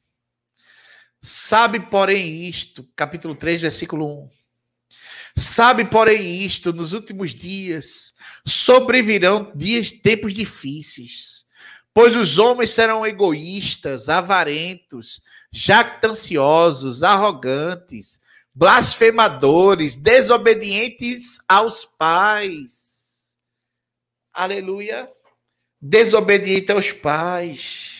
[1.20, 4.30] Sabe, porém, isto, capítulo 3, versículo 1.
[5.36, 8.14] Sabe, porém, isto, nos últimos dias
[8.46, 11.44] sobrevirão dias, tempos difíceis,
[11.92, 15.20] pois os homens serão egoístas, avarentos,
[15.50, 18.20] jactanciosos, arrogantes,
[18.54, 23.34] blasfemadores, desobedientes aos pais.
[24.32, 25.10] Aleluia.
[25.82, 27.93] Desobediente aos pais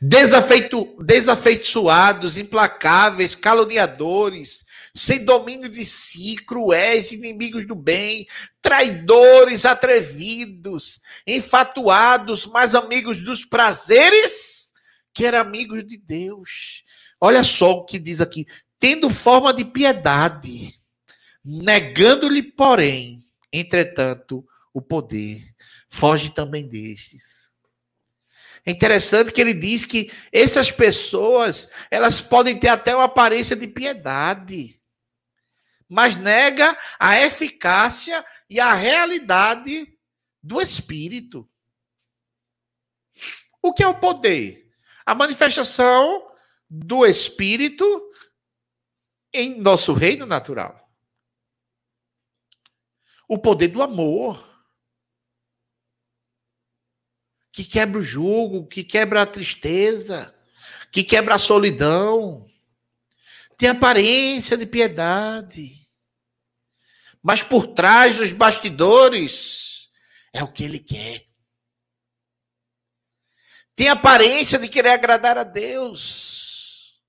[0.00, 8.26] desafeitu, desafeiçoados, implacáveis, caluniadores, sem domínio de si, cruéis, inimigos do bem,
[8.62, 14.72] traidores, atrevidos, enfatuados, mais amigos dos prazeres
[15.12, 16.84] que eram amigos de Deus.
[17.20, 18.46] Olha só o que diz aqui:
[18.78, 20.78] tendo forma de piedade,
[21.44, 23.18] negando-lhe, porém,
[23.52, 25.42] entretanto, o poder,
[25.88, 27.37] foge também destes.
[28.68, 33.66] É interessante que ele diz que essas pessoas, elas podem ter até uma aparência de
[33.66, 34.78] piedade,
[35.88, 39.98] mas nega a eficácia e a realidade
[40.42, 41.48] do espírito.
[43.62, 44.70] O que é o poder?
[45.06, 46.30] A manifestação
[46.68, 48.12] do espírito
[49.32, 50.92] em nosso reino natural.
[53.26, 54.46] O poder do amor
[57.58, 60.32] que quebra o jugo, que quebra a tristeza,
[60.92, 62.48] que quebra a solidão.
[63.56, 65.84] Tem aparência de piedade.
[67.20, 69.90] Mas por trás dos bastidores
[70.32, 71.26] é o que ele quer.
[73.74, 77.02] Tem aparência de querer agradar a Deus,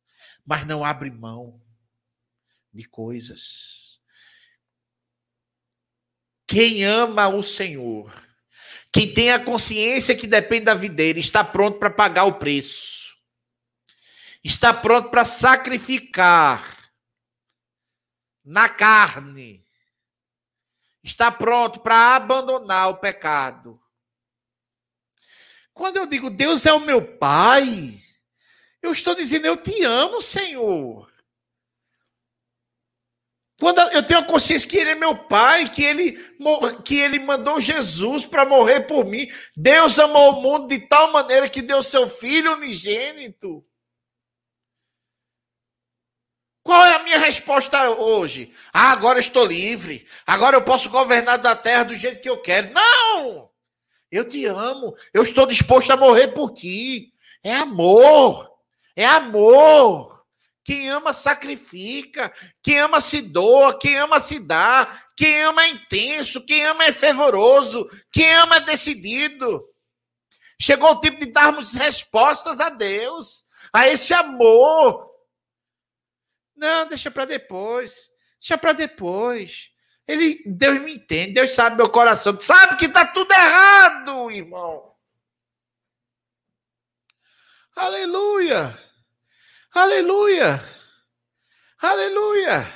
[0.43, 1.61] mas não abre mão
[2.73, 3.99] de coisas.
[6.47, 8.28] Quem ama o Senhor
[8.91, 13.17] quem tem a consciência que depende da videira está pronto para pagar o preço.
[14.43, 16.91] Está pronto para sacrificar
[18.43, 19.63] na carne.
[21.03, 23.79] Está pronto para abandonar o pecado.
[25.73, 27.97] Quando eu digo Deus é o meu Pai,
[28.81, 31.08] eu estou dizendo eu te amo, Senhor.
[33.59, 36.13] Quando eu tenho a consciência que ele é meu pai, que ele,
[36.85, 39.27] que ele mandou Jesus para morrer por mim.
[39.55, 43.65] Deus amou o mundo de tal maneira que deu seu filho unigênito.
[46.63, 48.53] Qual é a minha resposta hoje?
[48.71, 50.07] Ah, agora estou livre.
[50.25, 52.71] Agora eu posso governar da terra do jeito que eu quero.
[52.71, 53.49] Não!
[54.09, 54.95] Eu te amo.
[55.13, 57.13] Eu estou disposto a morrer por ti.
[57.43, 58.49] É amor.
[58.95, 60.18] É amor.
[60.69, 66.45] Quem ama sacrifica, quem ama se doa, quem ama se dá, quem ama é intenso,
[66.45, 69.67] quem ama é fervoroso, quem ama é decidido.
[70.61, 75.09] Chegou o tempo de darmos respostas a Deus, a esse amor.
[76.55, 78.11] Não, deixa para depois.
[78.39, 79.71] Deixa para depois.
[80.07, 84.95] Ele, Deus me entende, Deus sabe meu coração, sabe que está tudo errado, irmão.
[87.75, 88.88] Aleluia.
[89.73, 90.63] Aleluia!
[91.81, 92.73] Aleluia!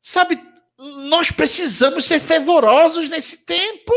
[0.00, 0.42] Sabe,
[0.78, 3.92] nós precisamos ser fervorosos nesse tempo.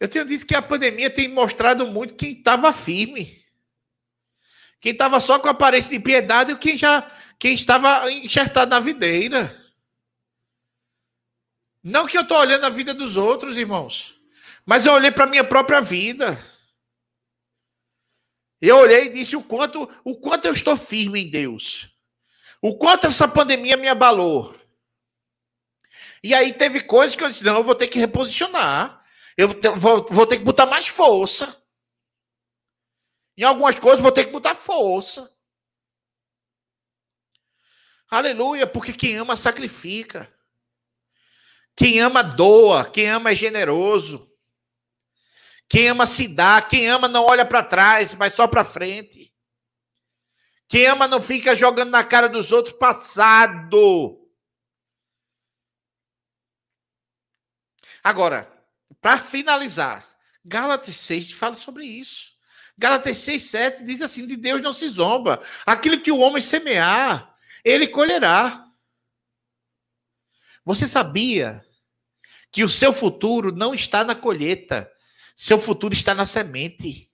[0.00, 3.44] Eu tenho dito que a pandemia tem mostrado muito quem estava firme.
[4.80, 7.02] Quem estava só com aparência de piedade e quem já
[7.38, 9.56] quem estava enxertado na videira.
[11.82, 14.20] Não que eu estou olhando a vida dos outros, irmãos,
[14.66, 16.42] mas eu olhei para a minha própria vida.
[18.60, 21.90] Eu olhei e disse o quanto, o quanto eu estou firme em Deus.
[22.60, 24.54] O quanto essa pandemia me abalou.
[26.22, 29.00] E aí teve coisas que eu disse: não, eu vou ter que reposicionar.
[29.36, 31.62] Eu vou, vou ter que botar mais força.
[33.36, 35.32] Em algumas coisas vou ter que botar força.
[38.10, 40.32] Aleluia, porque quem ama sacrifica.
[41.76, 44.27] Quem ama doa, quem ama é generoso.
[45.68, 49.34] Quem ama se dá, quem ama não olha para trás, mas só para frente.
[50.66, 54.18] Quem ama não fica jogando na cara dos outros passado.
[58.02, 58.50] Agora,
[59.00, 60.06] para finalizar,
[60.44, 62.32] Gálatas 6 fala sobre isso.
[62.76, 65.40] Gálatas 6, 7 diz assim: de Deus não se zomba.
[65.66, 68.64] Aquilo que o homem semear, ele colherá.
[70.64, 71.64] Você sabia
[72.52, 74.90] que o seu futuro não está na colheita,
[75.40, 77.08] seu futuro está na semente.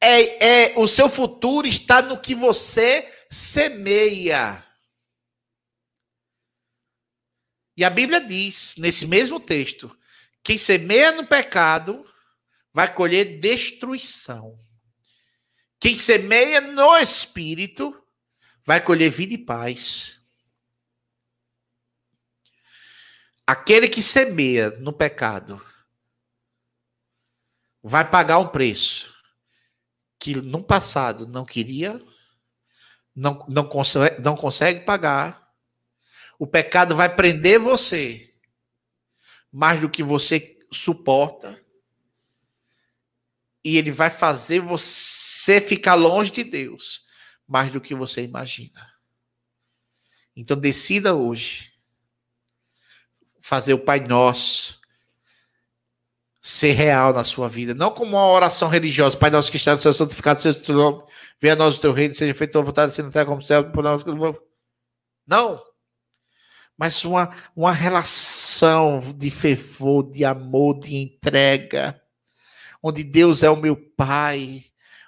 [0.00, 4.66] É, é, o seu futuro está no que você semeia.
[7.76, 9.96] E a Bíblia diz, nesse mesmo texto,
[10.42, 12.04] quem semeia no pecado
[12.74, 14.58] vai colher destruição.
[15.78, 17.96] Quem semeia no espírito
[18.66, 20.20] vai colher vida e paz.
[23.46, 25.60] Aquele que semeia no pecado
[27.82, 29.12] vai pagar um preço
[30.18, 32.00] que no passado não queria,
[33.14, 35.52] não, não, consegue, não consegue pagar.
[36.38, 38.32] O pecado vai prender você
[39.50, 41.60] mais do que você suporta.
[43.64, 47.04] E ele vai fazer você ficar longe de Deus
[47.46, 48.92] mais do que você imagina.
[50.34, 51.71] Então decida hoje
[53.42, 54.80] fazer o Pai Nosso
[56.40, 59.80] ser real na sua vida, não como uma oração religiosa, Pai Nosso que está no
[59.80, 61.02] céu, santificado seja o teu nome,
[61.40, 63.36] venha a nós o teu reino, seja feita a tua vontade, assim na terra como
[63.36, 64.02] no céu, por nós.
[65.26, 65.62] Não.
[66.76, 72.00] Mas uma, uma relação de fervor, de amor, de entrega,
[72.82, 74.64] onde Deus é o meu Pai,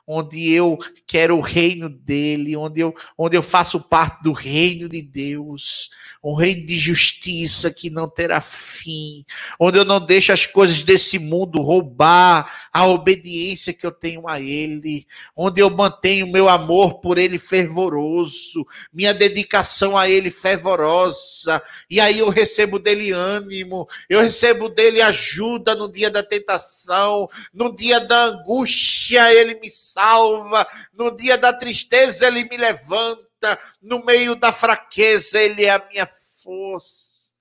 [0.07, 5.01] onde eu quero o reino dele, onde eu, onde eu faço parte do reino de
[5.01, 5.91] Deus,
[6.23, 9.25] um reino de justiça que não terá fim,
[9.59, 14.41] onde eu não deixo as coisas desse mundo roubar a obediência que eu tenho a
[14.41, 22.01] ele, onde eu mantenho meu amor por ele fervoroso, minha dedicação a ele fervorosa, e
[22.01, 28.01] aí eu recebo dele ânimo, eu recebo dele ajuda no dia da tentação, no dia
[28.01, 34.53] da angústia, ele me salva, no dia da tristeza ele me levanta, no meio da
[34.53, 37.33] fraqueza ele é a minha força.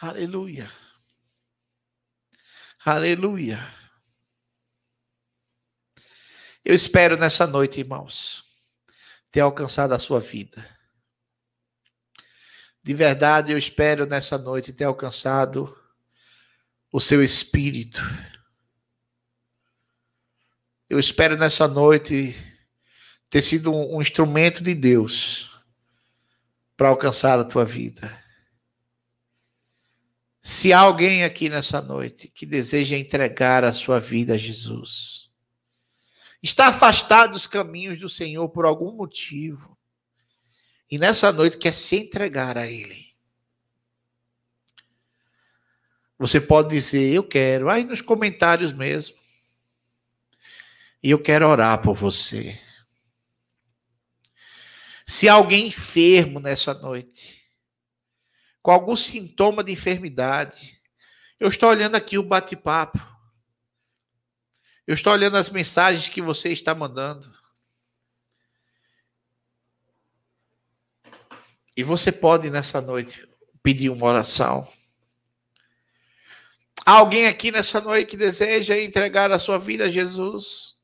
[0.00, 0.70] Aleluia.
[2.84, 3.72] Aleluia.
[6.64, 8.44] Eu espero nessa noite, irmãos,
[9.30, 10.68] ter alcançado a sua vida.
[12.82, 15.78] De verdade, eu espero nessa noite ter alcançado
[16.90, 18.00] o seu espírito
[20.92, 22.36] eu espero nessa noite
[23.30, 25.50] ter sido um, um instrumento de Deus
[26.76, 28.22] para alcançar a tua vida.
[30.42, 35.30] Se há alguém aqui nessa noite que deseja entregar a sua vida a Jesus,
[36.42, 39.78] está afastado dos caminhos do Senhor por algum motivo,
[40.90, 43.06] e nessa noite quer se entregar a Ele.
[46.18, 49.21] Você pode dizer, eu quero, aí nos comentários mesmo.
[51.02, 52.58] E eu quero orar por você.
[55.04, 57.42] Se alguém enfermo nessa noite,
[58.62, 60.80] com algum sintoma de enfermidade,
[61.40, 63.00] eu estou olhando aqui o bate-papo.
[64.86, 67.32] Eu estou olhando as mensagens que você está mandando.
[71.76, 73.28] E você pode nessa noite
[73.62, 74.70] pedir uma oração.
[76.84, 80.76] Alguém aqui nessa noite que deseja entregar a sua vida a Jesus?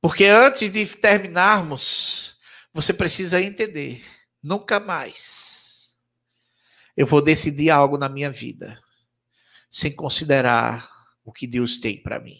[0.00, 2.38] Porque antes de terminarmos,
[2.72, 4.04] você precisa entender:
[4.42, 5.98] nunca mais
[6.96, 8.80] eu vou decidir algo na minha vida
[9.70, 10.88] sem considerar
[11.24, 12.38] o que Deus tem para mim.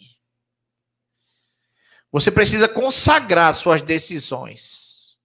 [2.11, 5.19] Você precisa consagrar suas decisões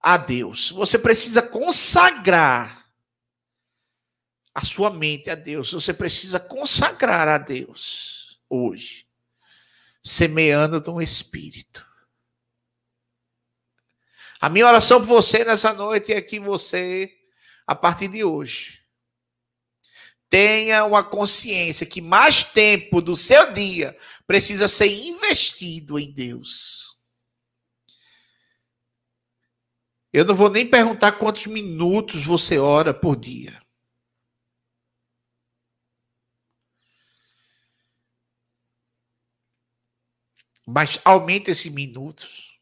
[0.00, 0.72] a Deus.
[0.72, 2.90] Você precisa consagrar
[4.52, 5.72] a sua mente a Deus.
[5.72, 9.06] Você precisa consagrar a Deus hoje
[10.04, 11.86] semeando no espírito.
[14.38, 17.10] A minha oração por você nessa noite é que você,
[17.66, 18.82] a partir de hoje,
[20.28, 23.96] tenha uma consciência que mais tempo do seu dia
[24.26, 26.98] precisa ser investido em Deus.
[30.12, 33.63] Eu não vou nem perguntar quantos minutos você ora por dia.
[40.66, 42.58] Mas aumenta esses minutos.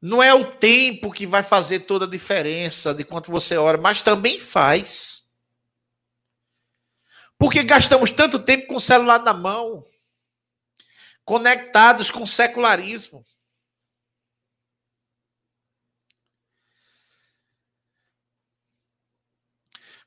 [0.00, 4.02] Não é o tempo que vai fazer toda a diferença de quanto você ora, mas
[4.02, 5.32] também faz.
[7.38, 9.86] Porque gastamos tanto tempo com o celular na mão,
[11.24, 13.24] conectados com o secularismo.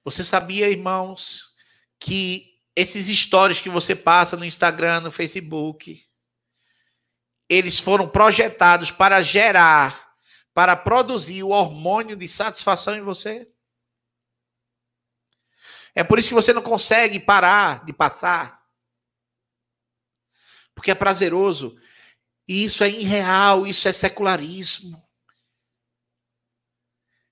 [0.04, 1.54] Você sabia, irmãos,
[2.00, 6.01] que esses stories que você passa no Instagram, no Facebook,
[7.49, 10.15] eles foram projetados para gerar,
[10.53, 13.51] para produzir o hormônio de satisfação em você.
[15.93, 18.63] É por isso que você não consegue parar de passar.
[20.73, 21.75] Porque é prazeroso.
[22.47, 25.05] E isso é irreal, isso é secularismo.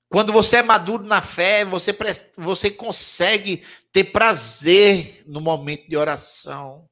[0.10, 1.96] Quando você é maduro na fé, você,
[2.38, 3.58] você consegue
[3.92, 6.90] ter prazer no momento de oração.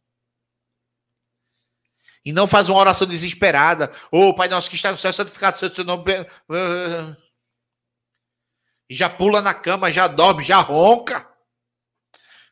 [2.26, 3.90] E não faz uma oração desesperada.
[4.12, 6.04] Ô, oh, Pai nosso que está no céu, santificado seja o teu nome.
[8.90, 11.22] E já pula na cama, já dorme, já ronca.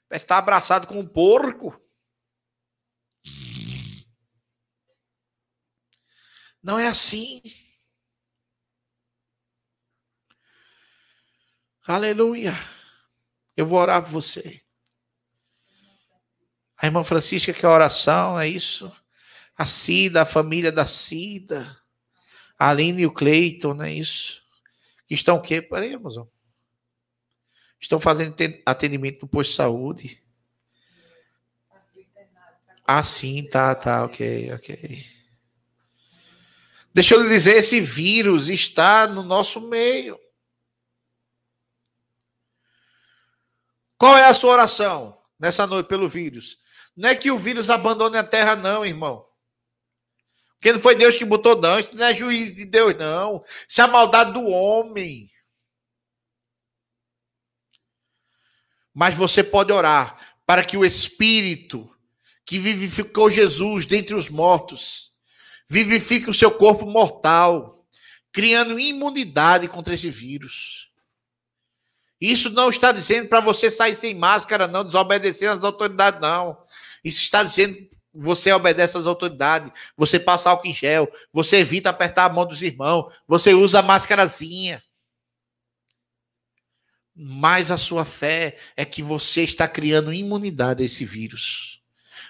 [0.08, 1.80] Parece estar abraçado com um porco.
[6.62, 7.42] Não é assim.
[11.86, 12.58] Aleluia.
[13.58, 14.62] Eu vou orar por você.
[16.78, 18.92] A irmã Francisca quer oração, é isso?
[19.58, 21.78] A Cida, a família da Cida.
[22.58, 24.42] A Aline e o Cleiton, não é isso?
[25.08, 25.62] Que estão o quê?
[25.62, 25.94] Peraí.
[27.80, 30.24] Estão fazendo atendimento no posto de saúde.
[32.86, 35.06] Ah, sim, tá, tá, ok, ok.
[36.94, 40.23] Deixa eu lhe dizer, esse vírus está no nosso meio.
[44.04, 46.58] Qual é a sua oração nessa noite pelo vírus?
[46.94, 49.26] Não é que o vírus abandone a terra, não, irmão.
[50.56, 51.80] Porque não foi Deus que botou, não.
[51.80, 53.42] Isso não é juiz de Deus, não.
[53.66, 55.32] Isso é a maldade do homem.
[58.94, 61.90] Mas você pode orar para que o Espírito
[62.46, 65.14] que vivificou Jesus dentre os mortos
[65.70, 67.88] vivifique o seu corpo mortal,
[68.34, 70.92] criando imunidade contra esse vírus.
[72.20, 76.58] Isso não está dizendo para você sair sem máscara, não, desobedecendo às autoridades, não.
[77.04, 77.78] Isso está dizendo
[78.14, 82.62] você obedece às autoridades, você passa álcool em gel, você evita apertar a mão dos
[82.62, 84.84] irmãos, você usa a máscarazinha.
[87.16, 91.82] Mas a sua fé é que você está criando imunidade a esse vírus.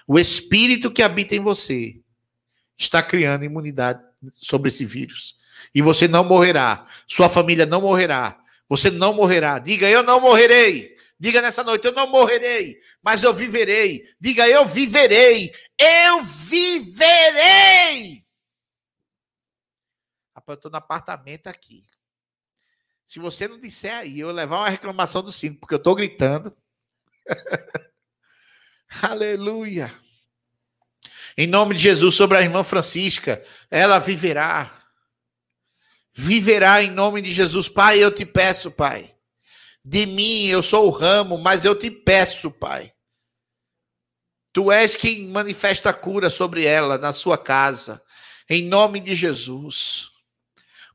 [0.06, 2.00] O espírito que habita em você
[2.76, 4.02] está criando imunidade
[4.34, 5.36] sobre esse vírus.
[5.74, 8.38] E você não morrerá, sua família não morrerá,
[8.76, 9.58] você não morrerá.
[9.58, 10.94] Diga, eu não morrerei.
[11.18, 14.04] Diga nessa noite: eu não morrerei, mas eu viverei.
[14.20, 15.52] Diga: eu viverei.
[15.78, 18.24] Eu viverei.
[20.34, 21.86] Rapaz, eu estou no apartamento aqui.
[23.06, 25.94] Se você não disser aí, eu vou levar uma reclamação do síndico, porque eu estou
[25.94, 26.56] gritando.
[29.02, 29.92] Aleluia.
[31.36, 34.83] Em nome de Jesus, sobre a irmã Francisca, ela viverá.
[36.14, 37.68] Viverá em nome de Jesus.
[37.68, 39.14] Pai, eu te peço, Pai
[39.84, 42.92] de mim, eu sou o ramo, mas eu te peço, Pai.
[44.52, 48.00] Tu és quem manifesta a cura sobre ela, na sua casa.
[48.48, 50.10] Em nome de Jesus.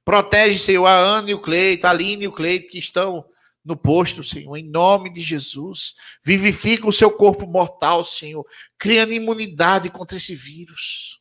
[0.03, 3.23] Protege, Senhor, a Ana e o Cleito, a Aline e o Cleito que estão
[3.63, 5.93] no posto, Senhor, em nome de Jesus.
[6.23, 8.43] Vivifica o seu corpo mortal, Senhor,
[8.77, 11.19] criando imunidade contra esse vírus.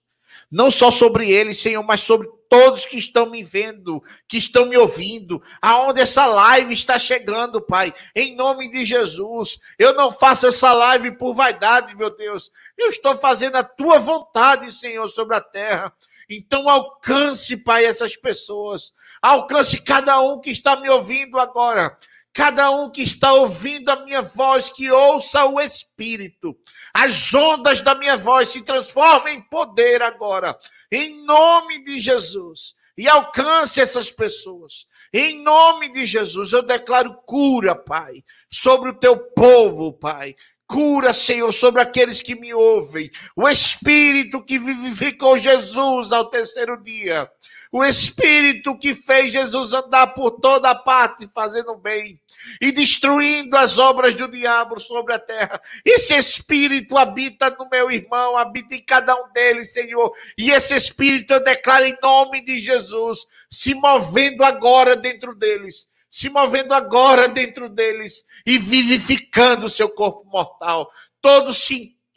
[0.50, 4.76] Não só sobre ele, Senhor, mas sobre todos que estão me vendo, que estão me
[4.76, 9.58] ouvindo, aonde essa live está chegando, Pai, em nome de Jesus.
[9.78, 12.50] Eu não faço essa live por vaidade, meu Deus.
[12.76, 15.92] Eu estou fazendo a tua vontade, Senhor, sobre a terra.
[16.30, 18.92] Então alcance, Pai, essas pessoas.
[19.22, 21.96] Alcance cada um que está me ouvindo agora.
[22.32, 26.56] Cada um que está ouvindo a minha voz, que ouça o Espírito.
[26.94, 30.56] As ondas da minha voz se transformem em poder agora
[30.90, 32.74] em nome de Jesus.
[32.96, 34.86] E alcance essas pessoas.
[35.12, 40.34] Em nome de Jesus, eu declaro cura, Pai, sobre o teu povo, Pai.
[40.66, 43.08] Cura, Senhor, sobre aqueles que me ouvem.
[43.36, 47.30] O Espírito que vivificou Jesus ao terceiro dia.
[47.70, 52.20] O Espírito que fez Jesus andar por toda parte fazendo bem
[52.60, 55.60] e destruindo as obras do diabo sobre a terra.
[55.84, 60.12] Esse Espírito habita no meu irmão, habita em cada um deles, Senhor.
[60.36, 66.28] E esse Espírito eu declaro em nome de Jesus, se movendo agora dentro deles se
[66.30, 70.90] movendo agora dentro deles e vivificando o seu corpo mortal.
[71.20, 71.52] Todo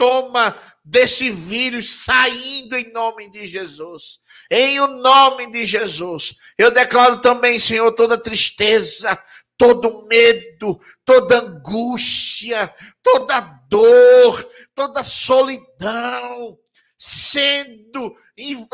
[0.01, 4.19] sintoma desse vírus saindo em nome de Jesus.
[4.49, 6.33] Em o nome de Jesus.
[6.57, 9.17] Eu declaro também, Senhor, toda tristeza,
[9.55, 12.73] todo medo, toda angústia,
[13.03, 13.39] toda
[13.69, 16.57] dor, toda solidão
[16.97, 18.15] sendo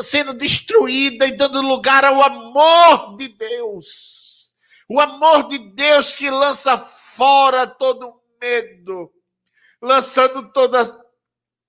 [0.02, 4.54] sendo destruída e dando lugar ao amor de Deus.
[4.88, 9.10] O amor de Deus que lança fora todo medo,
[9.80, 11.07] lançando toda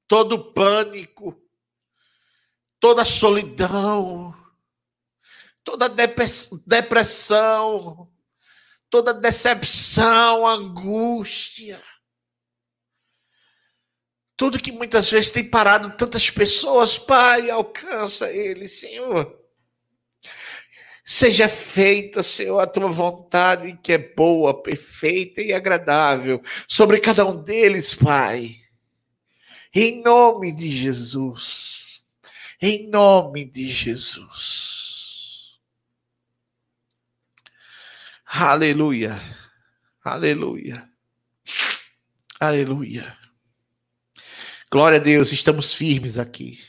[0.09, 1.39] todo pânico,
[2.79, 4.35] toda solidão,
[5.63, 5.87] toda
[6.65, 8.11] depressão,
[8.89, 11.79] toda decepção, angústia.
[14.35, 19.37] Tudo que muitas vezes tem parado tantas pessoas, Pai, alcança ele, Senhor.
[21.05, 27.43] Seja feita, Senhor, a tua vontade, que é boa, perfeita e agradável, sobre cada um
[27.43, 28.58] deles, Pai.
[29.73, 32.03] Em nome de Jesus.
[32.59, 35.59] Em nome de Jesus.
[38.25, 39.21] Aleluia.
[40.03, 40.91] Aleluia.
[42.39, 43.17] Aleluia.
[44.71, 46.59] Glória a Deus, estamos firmes aqui.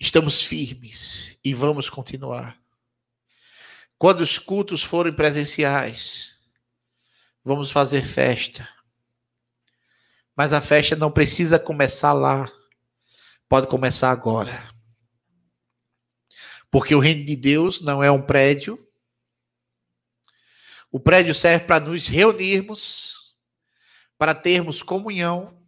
[0.00, 2.58] Estamos firmes e vamos continuar.
[3.98, 6.36] Quando os cultos forem presenciais,
[7.44, 8.68] vamos fazer festa.
[10.38, 12.48] Mas a festa não precisa começar lá.
[13.48, 14.72] Pode começar agora.
[16.70, 18.78] Porque o reino de Deus não é um prédio.
[20.92, 23.34] O prédio serve para nos reunirmos,
[24.16, 25.60] para termos comunhão.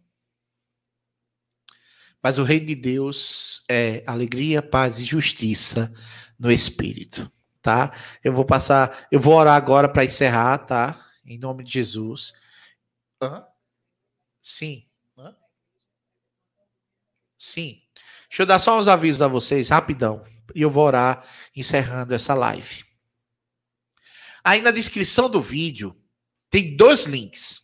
[2.23, 5.93] Mas o reino de Deus é alegria, paz e justiça
[6.39, 7.29] no espírito,
[7.61, 7.93] tá?
[8.23, 11.05] Eu vou passar, eu vou orar agora para encerrar, tá?
[11.25, 12.33] Em nome de Jesus.
[14.41, 14.87] Sim.
[17.37, 17.81] Sim.
[18.29, 20.23] Deixa eu dar só uns avisos a vocês, rapidão
[20.55, 21.25] e eu vou orar
[21.55, 22.85] encerrando essa live.
[24.43, 25.95] Aí na descrição do vídeo
[26.49, 27.61] tem dois links.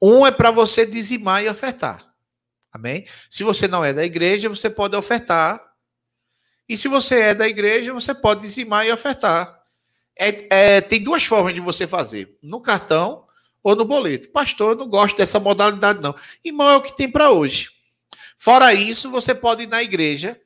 [0.00, 2.12] Um é para você dizimar e ofertar.
[2.72, 3.06] Amém?
[3.30, 5.62] Se você não é da igreja, você pode ofertar.
[6.68, 9.60] E se você é da igreja, você pode dizimar e ofertar.
[10.18, 13.21] É, é, tem duas formas de você fazer: no cartão
[13.62, 14.28] ou no boleto.
[14.30, 16.14] Pastor, eu não gosto dessa modalidade, não.
[16.44, 17.70] Irmão, é o que tem para hoje.
[18.36, 20.40] Fora isso, você pode ir na igreja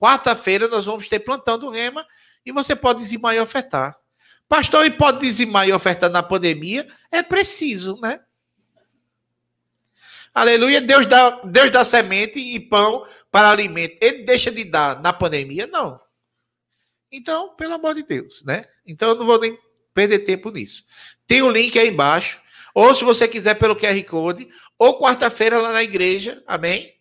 [0.00, 2.06] Quarta-feira nós vamos ter plantão do Rema
[2.44, 3.94] e você pode dizimar e ofertar.
[4.48, 6.88] Pastor, e pode dizimar e ofertar na pandemia?
[7.12, 8.18] É preciso, né?
[10.34, 10.80] Aleluia.
[10.80, 13.98] Deus dá, Deus dá semente e pão para alimento.
[14.00, 15.66] Ele deixa de dar na pandemia?
[15.66, 16.00] Não.
[17.12, 18.64] Então, pelo amor de Deus, né?
[18.86, 19.58] Então eu não vou nem
[19.94, 20.84] perder tempo nisso.
[21.26, 22.40] Tem o um link aí embaixo.
[22.74, 26.94] Ou se você quiser pelo QR Code, ou quarta-feira lá na igreja, amém?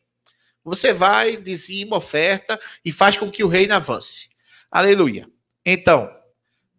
[0.63, 4.29] Você vai, dizima, oferta e faz com que o reino avance.
[4.69, 5.27] Aleluia.
[5.65, 6.09] Então,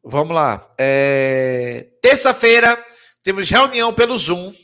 [0.03, 0.73] vamos lá.
[0.79, 1.89] É...
[2.03, 2.83] Terça-feira
[3.23, 4.55] temos reunião pelo Zoom.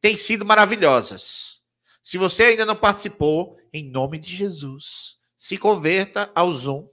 [0.00, 1.60] Tem sido maravilhosas.
[2.02, 6.88] Se você ainda não participou, em nome de Jesus, se converta ao Zoom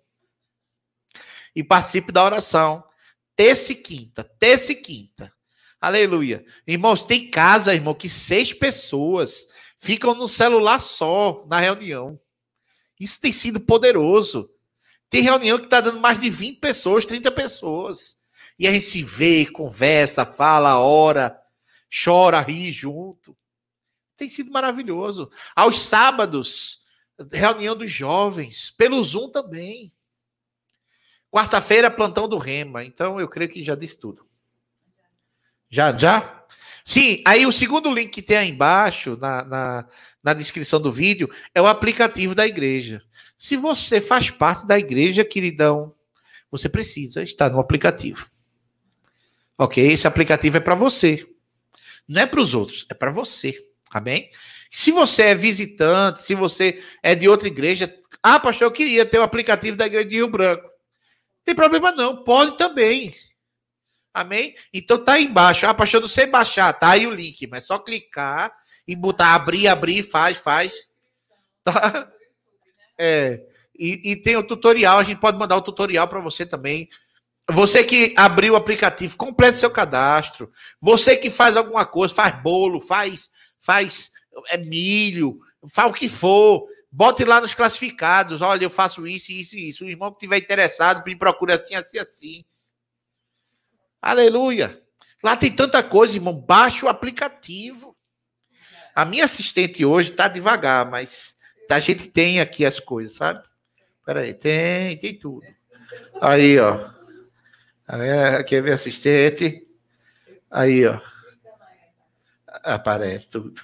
[1.55, 2.83] e participe da oração.
[3.38, 5.31] Terça e quinta, terça e quinta.
[5.79, 6.43] Aleluia.
[6.65, 9.45] Irmãos, tem casa, irmão, que seis pessoas
[9.79, 12.19] ficam no celular só na reunião.
[12.99, 14.49] Isso tem sido poderoso.
[15.07, 18.17] Tem reunião que está dando mais de 20 pessoas, 30 pessoas.
[18.57, 21.39] E a gente se vê, conversa, fala, ora,
[22.03, 23.38] chora, ri junto.
[24.15, 25.29] Tem sido maravilhoso.
[25.55, 26.79] Aos sábados,
[27.31, 29.93] reunião dos jovens, pelo Zoom também.
[31.32, 32.84] Quarta-feira, plantão do Rema.
[32.84, 34.25] Então, eu creio que já disse tudo.
[35.69, 36.45] Já, já?
[36.84, 39.86] Sim, aí o segundo link que tem aí embaixo, na, na,
[40.23, 43.01] na, descrição do vídeo, é o aplicativo da igreja.
[43.38, 45.93] Se você faz parte da igreja, queridão,
[46.49, 48.30] você precisa estar no aplicativo.
[49.57, 49.86] Ok?
[49.86, 51.28] Esse aplicativo é para você.
[52.07, 53.67] Não é para os outros, é para você.
[53.91, 54.30] Amém?
[54.71, 59.19] Se você é visitante, se você é de outra igreja, ah, pastor, eu queria ter
[59.19, 60.76] o aplicativo da igreja de Rio Branco.
[61.47, 63.15] Tem problema não, pode também.
[64.13, 64.53] Amém?
[64.73, 65.65] Então tá aí embaixo.
[65.65, 66.73] Ah, pastor, não sei baixar.
[66.73, 68.53] Tá aí o link, mas só clicar
[68.85, 70.73] e botar abrir, abrir, faz, faz.
[71.63, 72.11] Tá?
[72.97, 73.45] É.
[73.79, 76.89] E, e tem o tutorial, a gente pode mandar o tutorial para você também.
[77.49, 80.51] Você que abriu o aplicativo, complete seu cadastro.
[80.81, 83.29] Você que faz alguma coisa, faz bolo, faz,
[83.61, 84.11] faz
[84.49, 85.39] é milho,
[85.69, 86.67] faz o que for.
[86.91, 88.41] Bote lá nos classificados.
[88.41, 89.85] Olha, eu faço isso, isso e isso.
[89.85, 92.45] O irmão que tiver interessado, me procura assim, assim, assim.
[94.01, 94.81] Aleluia.
[95.23, 96.33] Lá tem tanta coisa, irmão.
[96.33, 97.95] Baixa o aplicativo.
[98.95, 101.35] A minha assistente hoje está devagar, mas
[101.69, 103.43] a gente tem aqui as coisas, sabe?
[104.05, 105.45] Peraí, tem, tem tudo.
[106.21, 106.89] Aí, ó.
[108.39, 109.67] Aqui é minha assistente.
[110.49, 110.99] Aí, ó.
[112.63, 113.61] Aparece tudo.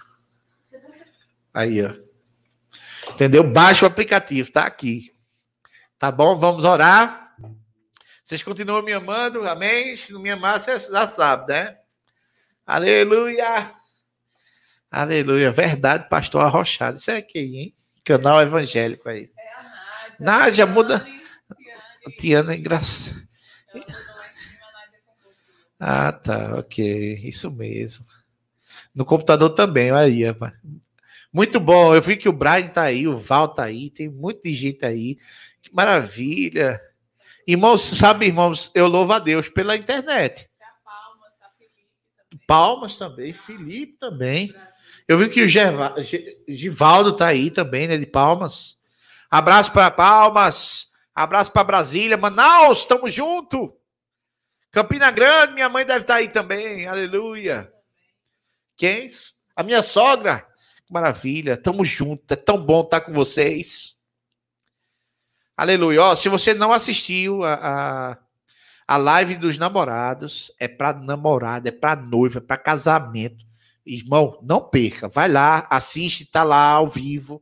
[1.53, 1.95] Aí, ó.
[3.13, 3.43] Entendeu?
[3.43, 5.13] Baixa o aplicativo, tá aqui.
[5.97, 6.37] Tá bom?
[6.37, 7.35] Vamos orar.
[8.23, 9.95] Vocês continuam me amando, amém?
[9.95, 11.77] Se não me amar, você já sabe, né?
[12.65, 13.71] Aleluia!
[14.89, 16.97] Aleluia, verdade, pastor arrochado.
[16.97, 17.75] Isso é aqui, hein?
[18.03, 19.29] Canal evangélico aí.
[19.37, 20.15] É a Nádia.
[20.19, 21.05] Nádia, muda.
[22.17, 23.21] Tiana, engraçado.
[25.79, 27.19] Ah, tá, ok.
[27.23, 28.05] Isso mesmo.
[28.93, 30.23] No computador também, aí.
[31.33, 31.95] Muito bom.
[31.95, 35.17] Eu vi que o Brian tá aí, o Val tá aí, tem muita gente aí.
[35.63, 36.79] Que maravilha.
[37.47, 40.47] Irmãos, sabe, irmãos, eu louvo a Deus pela internet.
[42.45, 44.53] Palmas, também, Felipe também.
[45.07, 48.77] Eu vi que o Givaldo tá aí também, né, de Palmas.
[49.29, 53.75] Abraço para Palmas, abraço para Brasília, Manaus, estamos junto.
[54.71, 57.71] Campina Grande, minha mãe deve estar tá aí também, aleluia.
[58.75, 59.09] Quem?
[59.55, 60.45] A minha sogra.
[60.93, 63.99] Maravilha, estamos juntos, é tão bom estar com vocês.
[65.57, 66.03] Aleluia.
[66.03, 68.17] Ó, se você não assistiu a, a,
[68.87, 73.43] A live dos namorados é para namorada, é para noiva, é para casamento.
[73.83, 75.09] Irmão, não perca.
[75.09, 77.41] Vai lá, assiste, tá lá ao vivo.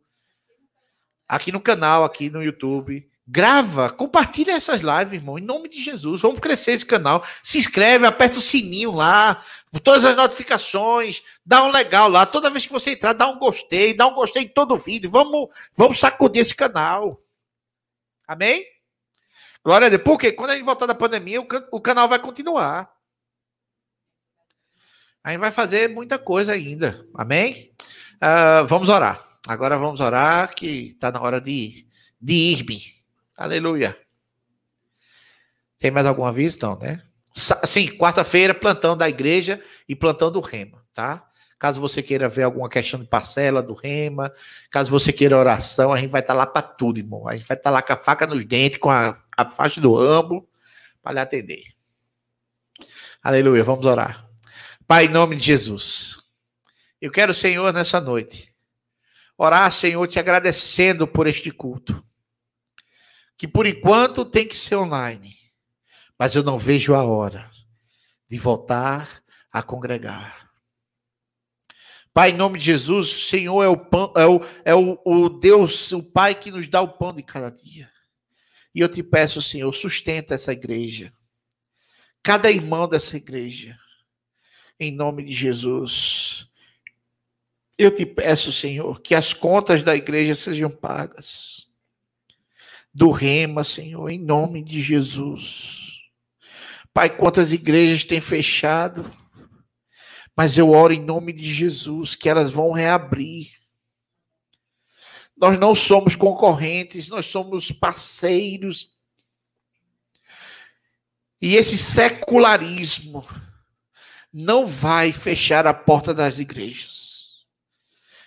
[1.27, 3.05] Aqui no canal, aqui no YouTube.
[3.34, 6.19] Grava, compartilha essas lives, irmão, em nome de Jesus.
[6.19, 7.23] Vamos crescer esse canal.
[7.41, 9.41] Se inscreve, aperta o sininho lá,
[9.82, 12.25] todas as notificações, dá um legal lá.
[12.25, 15.09] Toda vez que você entrar, dá um gostei, dá um gostei em todo vídeo.
[15.09, 17.23] Vamos, vamos sacudir esse canal.
[18.27, 18.65] Amém?
[19.63, 20.01] Glória a Deus.
[20.03, 22.91] Porque quando a gente voltar da pandemia, o, can o canal vai continuar.
[25.23, 27.07] A gente vai fazer muita coisa ainda.
[27.15, 27.73] Amém?
[28.15, 29.25] Uh, vamos orar.
[29.47, 31.88] Agora vamos orar, que está na hora de,
[32.19, 33.00] de ir-me.
[33.41, 33.97] Aleluia.
[35.79, 36.59] Tem mais algum aviso?
[36.61, 37.01] Não, né?
[37.65, 41.27] Sim, quarta-feira, plantão da igreja e plantão do Rema, tá?
[41.57, 44.31] Caso você queira ver alguma questão de parcela do Rema,
[44.69, 47.27] caso você queira oração, a gente vai estar tá lá para tudo, irmão.
[47.27, 49.81] A gente vai estar tá lá com a faca nos dentes, com a, a faixa
[49.81, 50.47] do rambo,
[51.01, 51.63] para lhe atender.
[53.23, 54.29] Aleluia, vamos orar.
[54.85, 56.19] Pai, em nome de Jesus,
[57.01, 58.53] eu quero, Senhor, nessa noite,
[59.35, 62.05] orar, Senhor, te agradecendo por este culto
[63.41, 65.35] que por enquanto tem que ser online,
[66.15, 67.49] mas eu não vejo a hora
[68.29, 70.47] de voltar a congregar.
[72.13, 75.27] Pai, em nome de Jesus, o Senhor é o, pão, é, o, é o, o
[75.27, 77.91] Deus, o Pai que nos dá o pão de cada dia.
[78.75, 81.11] E eu te peço, Senhor, sustenta essa igreja,
[82.21, 83.75] cada irmão dessa igreja,
[84.79, 86.47] em nome de Jesus.
[87.75, 91.70] Eu te peço, Senhor, que as contas da igreja sejam pagas
[92.93, 96.01] do Rema, Senhor, em nome de Jesus.
[96.93, 99.09] Pai, quantas igrejas têm fechado,
[100.35, 103.51] mas eu oro em nome de Jesus que elas vão reabrir.
[105.37, 108.91] Nós não somos concorrentes, nós somos parceiros.
[111.41, 113.25] E esse secularismo
[114.31, 117.45] não vai fechar a porta das igrejas.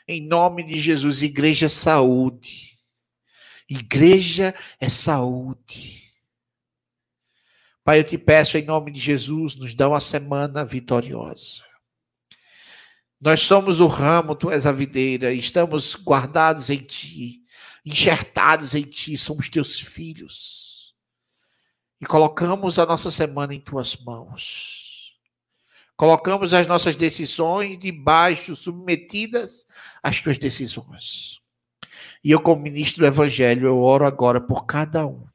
[0.08, 2.73] Em nome de Jesus, igreja saúde
[3.68, 6.04] Igreja é saúde.
[7.84, 11.62] Pai, eu te peço em nome de Jesus, nos dá uma semana vitoriosa.
[13.20, 17.42] Nós somos o ramo, tu és a videira, estamos guardados em ti,
[17.84, 20.94] enxertados em ti, somos teus filhos.
[22.00, 25.14] E colocamos a nossa semana em tuas mãos.
[25.96, 29.66] Colocamos as nossas decisões debaixo, submetidas
[30.02, 31.43] às tuas decisões.
[32.24, 35.26] E eu, como ministro do Evangelho, eu oro agora por cada um.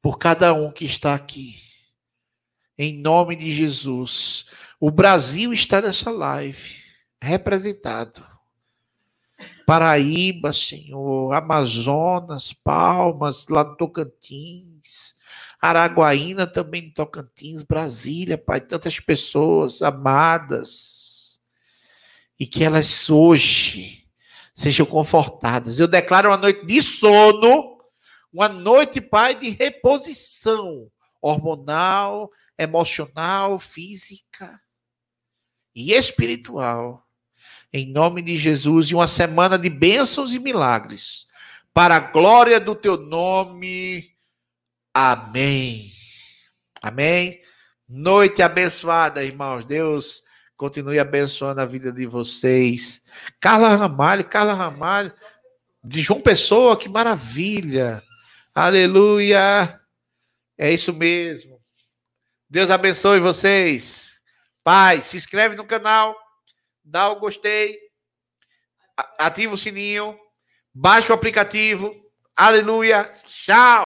[0.00, 1.56] Por cada um que está aqui.
[2.78, 4.46] Em nome de Jesus.
[4.80, 6.76] O Brasil está nessa live,
[7.22, 8.24] representado.
[9.66, 15.14] Paraíba, Senhor, Amazonas, Palmas, lá no Tocantins,
[15.60, 21.38] Araguaína também no Tocantins, Brasília, Pai, tantas pessoas amadas,
[22.38, 23.99] e que elas hoje
[24.60, 25.78] sejam confortadas.
[25.78, 27.80] Eu declaro uma noite de sono,
[28.30, 34.60] uma noite, Pai, de reposição hormonal, emocional, física
[35.74, 37.06] e espiritual.
[37.72, 41.26] Em nome de Jesus, e uma semana de bênçãos e milagres.
[41.72, 44.14] Para a glória do teu nome.
[44.92, 45.90] Amém.
[46.82, 47.40] Amém.
[47.88, 49.64] Noite abençoada, irmãos.
[49.64, 50.22] Deus
[50.60, 53.02] Continue abençoando a vida de vocês.
[53.40, 55.10] Carla Ramalho, Carla Ramalho,
[55.82, 58.02] de João Pessoa, que maravilha.
[58.54, 59.80] Aleluia.
[60.58, 61.58] É isso mesmo.
[62.46, 64.20] Deus abençoe vocês.
[64.62, 66.14] Pai, se inscreve no canal,
[66.84, 67.78] dá o gostei,
[69.18, 70.14] ativa o sininho,
[70.74, 71.90] baixa o aplicativo.
[72.36, 73.10] Aleluia.
[73.26, 73.78] Tchau.